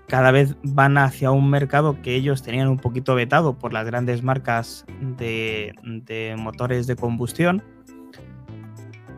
cada 0.10 0.32
vez 0.32 0.56
van 0.64 0.98
hacia 0.98 1.30
un 1.30 1.50
mercado 1.52 2.02
que 2.02 2.16
ellos 2.16 2.42
tenían 2.42 2.68
un 2.68 2.80
poquito 2.80 3.14
vetado 3.14 3.58
por 3.60 3.74
las 3.74 3.86
grandes 3.86 4.24
marcas 4.24 4.86
de, 5.18 5.74
motores 6.36 6.88
de 6.88 6.96
combustión 6.96 7.64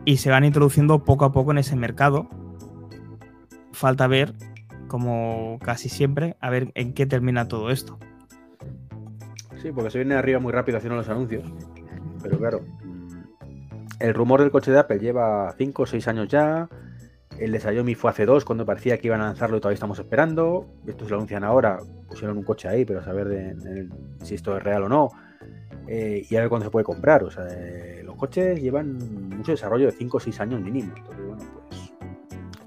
y 0.04 0.18
se 0.18 0.30
van 0.30 0.44
introduciendo 0.44 1.02
poco 1.02 1.24
a 1.24 1.32
poco 1.32 1.50
en 1.50 1.58
ese 1.58 1.76
mercado. 1.76 2.28
Falta 3.72 4.06
ver, 4.06 4.34
como 4.86 5.58
casi 5.62 5.88
siempre, 5.88 6.36
a 6.40 6.50
ver 6.50 6.70
en 6.74 6.92
qué 6.92 7.06
termina 7.06 7.48
todo 7.48 7.70
esto. 7.70 7.98
Sí, 9.62 9.72
porque 9.72 9.90
se 9.90 9.98
viene 9.98 10.14
arriba 10.14 10.40
muy 10.40 10.52
rápido 10.52 10.76
haciendo 10.76 10.96
los 10.96 11.08
anuncios. 11.08 11.50
Pero 12.22 12.36
claro, 12.38 12.60
el 13.98 14.12
rumor 14.12 14.40
del 14.40 14.50
coche 14.50 14.70
de 14.70 14.80
Apple 14.80 14.98
lleva 14.98 15.54
5 15.56 15.82
o 15.82 15.86
6 15.86 16.08
años 16.08 16.28
ya. 16.28 16.68
El 17.42 17.50
de 17.50 17.58
Xiaomi 17.58 17.96
fue 17.96 18.10
hace 18.10 18.24
dos, 18.24 18.44
cuando 18.44 18.64
parecía 18.64 18.98
que 18.98 19.08
iban 19.08 19.20
a 19.20 19.24
lanzarlo 19.24 19.56
y 19.56 19.60
todavía 19.60 19.74
estamos 19.74 19.98
esperando. 19.98 20.64
Esto 20.86 21.06
se 21.06 21.10
lo 21.10 21.16
anuncian 21.16 21.42
ahora, 21.42 21.80
pusieron 22.06 22.38
un 22.38 22.44
coche 22.44 22.68
ahí, 22.68 22.84
pero 22.84 23.00
a 23.00 23.04
saber 23.04 23.56
si 24.22 24.36
esto 24.36 24.56
es 24.56 24.62
real 24.62 24.84
o 24.84 24.88
no. 24.88 25.10
Eh, 25.88 26.24
y 26.30 26.36
a 26.36 26.40
ver 26.40 26.48
cuándo 26.48 26.66
se 26.66 26.70
puede 26.70 26.84
comprar. 26.84 27.24
O 27.24 27.32
sea, 27.32 27.48
eh, 27.50 28.02
los 28.04 28.14
coches 28.14 28.62
llevan 28.62 28.96
mucho 29.36 29.50
desarrollo 29.50 29.86
de 29.86 29.92
5 29.92 30.16
o 30.16 30.20
6 30.20 30.40
años 30.40 30.60
mínimo. 30.60 30.94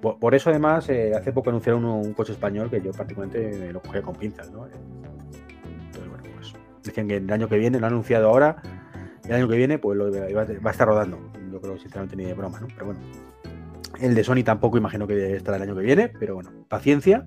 Pues. 0.02 0.18
Por, 0.20 0.36
eso, 0.36 0.50
además, 0.50 0.90
eh, 0.90 1.14
hace 1.16 1.32
poco 1.32 1.52
anunciaron 1.52 1.86
un, 1.86 2.14
coche 2.14 2.34
español 2.34 2.70
que 2.70 2.82
yo 2.82 2.92
particularmente 2.92 3.72
lo 3.72 3.82
cogía 3.82 4.02
con 4.02 4.16
pinzas, 4.16 4.52
¿no? 4.52 4.66
Entonces, 4.66 6.10
bueno, 6.10 6.24
pues. 6.36 6.54
Decían 6.84 7.08
que 7.08 7.16
el 7.16 7.32
año 7.32 7.48
que 7.48 7.58
viene, 7.58 7.80
lo 7.80 7.88
han 7.88 7.94
anunciado 7.94 8.28
ahora, 8.28 8.62
el 9.24 9.34
año 9.36 9.48
que 9.48 9.56
viene, 9.56 9.80
pues 9.80 9.98
lo, 9.98 10.12
va, 10.12 10.44
va 10.44 10.70
a 10.70 10.72
estar 10.72 10.86
rodando. 10.86 11.18
Yo 11.50 11.62
creo, 11.62 11.78
sinceramente, 11.78 12.18
ni 12.18 12.26
de 12.26 12.34
broma, 12.34 12.60
¿no? 12.60 12.68
Pero 12.68 12.88
bueno. 12.88 13.00
El 14.00 14.16
de 14.16 14.24
Sony 14.24 14.44
tampoco 14.44 14.78
imagino 14.78 15.08
que 15.08 15.36
estará 15.36 15.58
el 15.58 15.64
año 15.64 15.76
que 15.76 15.82
viene, 15.82 16.10
pero 16.20 16.36
bueno, 16.36 16.52
paciencia. 16.68 17.26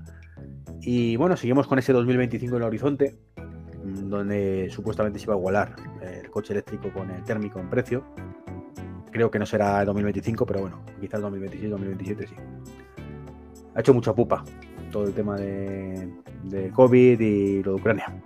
Y 0.80 1.16
bueno, 1.16 1.36
seguimos 1.36 1.66
con 1.66 1.78
ese 1.78 1.92
2025 1.92 2.56
en 2.56 2.62
el 2.62 2.66
horizonte, 2.66 3.18
mm, 3.36 4.08
donde 4.08 4.68
supuestamente 4.70 5.18
se 5.18 5.24
iba 5.24 5.34
a 5.34 5.38
igualar 5.38 5.76
el 6.02 6.30
coche 6.30 6.52
eléctrico 6.52 6.92
con 6.92 7.10
el 7.10 7.22
térmico 7.24 7.58
en 7.58 7.70
precio. 7.70 8.04
Creo 9.10 9.30
que 9.30 9.38
no 9.38 9.46
será 9.46 9.80
el 9.80 9.86
2025, 9.86 10.46
pero 10.46 10.60
bueno, 10.60 10.82
quizás 11.00 11.20
2026, 11.20 11.70
2027 11.70 12.26
sí. 12.26 12.34
Ha 13.74 13.80
hecho 13.80 13.94
mucha 13.94 14.14
pupa 14.14 14.44
todo 14.90 15.04
el 15.04 15.14
tema 15.14 15.36
de, 15.36 16.12
de 16.44 16.70
COVID 16.70 17.20
y 17.20 17.62
lo 17.62 17.74
de 17.74 17.80
Ucrania. 17.80 18.22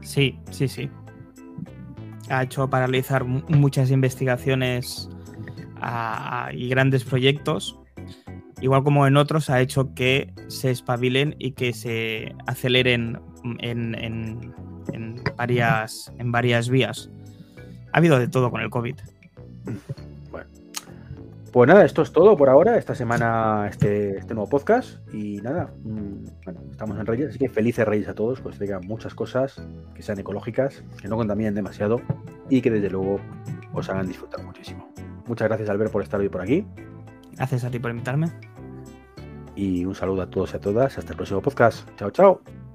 Sí, 0.00 0.38
sí, 0.50 0.68
sí. 0.68 0.90
Ha 2.30 2.42
hecho 2.42 2.68
paralizar 2.68 3.24
muchas 3.24 3.90
investigaciones 3.90 5.08
y 6.52 6.68
grandes 6.68 7.04
proyectos, 7.04 7.78
igual 8.60 8.84
como 8.84 9.06
en 9.06 9.16
otros, 9.16 9.50
ha 9.50 9.60
hecho 9.60 9.94
que 9.94 10.32
se 10.48 10.70
espabilen 10.70 11.36
y 11.38 11.52
que 11.52 11.72
se 11.72 12.34
aceleren 12.46 13.20
en, 13.60 14.52
varias, 15.36 16.12
en 16.18 16.32
varias 16.32 16.68
vías. 16.68 17.10
Ha 17.92 17.98
habido 17.98 18.18
de 18.18 18.28
todo 18.28 18.50
con 18.50 18.60
el 18.60 18.70
COVID. 18.70 18.96
Bueno, 20.30 20.46
Pues 21.52 21.68
nada, 21.68 21.84
esto 21.84 22.02
es 22.02 22.12
todo 22.12 22.36
por 22.36 22.48
ahora, 22.48 22.76
esta 22.76 22.94
semana, 22.94 23.66
este, 23.70 24.18
este 24.18 24.34
nuevo 24.34 24.48
podcast. 24.50 24.98
Y 25.14 25.40
nada, 25.40 25.70
mm, 25.84 26.24
bueno, 26.44 26.60
estamos 26.70 26.98
en 26.98 27.06
Reyes, 27.06 27.30
así 27.30 27.38
que 27.38 27.48
felices 27.48 27.86
Reyes 27.86 28.08
a 28.08 28.14
todos, 28.14 28.40
pues 28.40 28.56
traigan 28.56 28.86
muchas 28.86 29.14
cosas 29.14 29.62
que 29.94 30.02
sean 30.02 30.18
ecológicas, 30.18 30.82
que 31.00 31.08
no 31.08 31.16
contaminen 31.16 31.54
demasiado 31.54 32.00
y 32.50 32.60
que 32.60 32.70
desde 32.70 32.90
luego 32.90 33.20
os 33.72 33.88
hagan 33.88 34.06
disfrutar 34.06 34.44
muchísimo. 34.44 34.87
Muchas 35.28 35.48
gracias, 35.48 35.68
Albert, 35.68 35.92
por 35.92 36.02
estar 36.02 36.18
hoy 36.18 36.28
por 36.28 36.40
aquí. 36.40 36.66
Gracias 37.36 37.64
a 37.64 37.70
ti 37.70 37.78
por 37.78 37.90
invitarme. 37.90 38.32
Y 39.54 39.84
un 39.84 39.94
saludo 39.94 40.22
a 40.22 40.30
todos 40.30 40.54
y 40.54 40.56
a 40.56 40.60
todas. 40.60 40.98
Hasta 40.98 41.12
el 41.12 41.16
próximo 41.16 41.42
podcast. 41.42 41.88
Chao, 41.96 42.10
chao. 42.10 42.67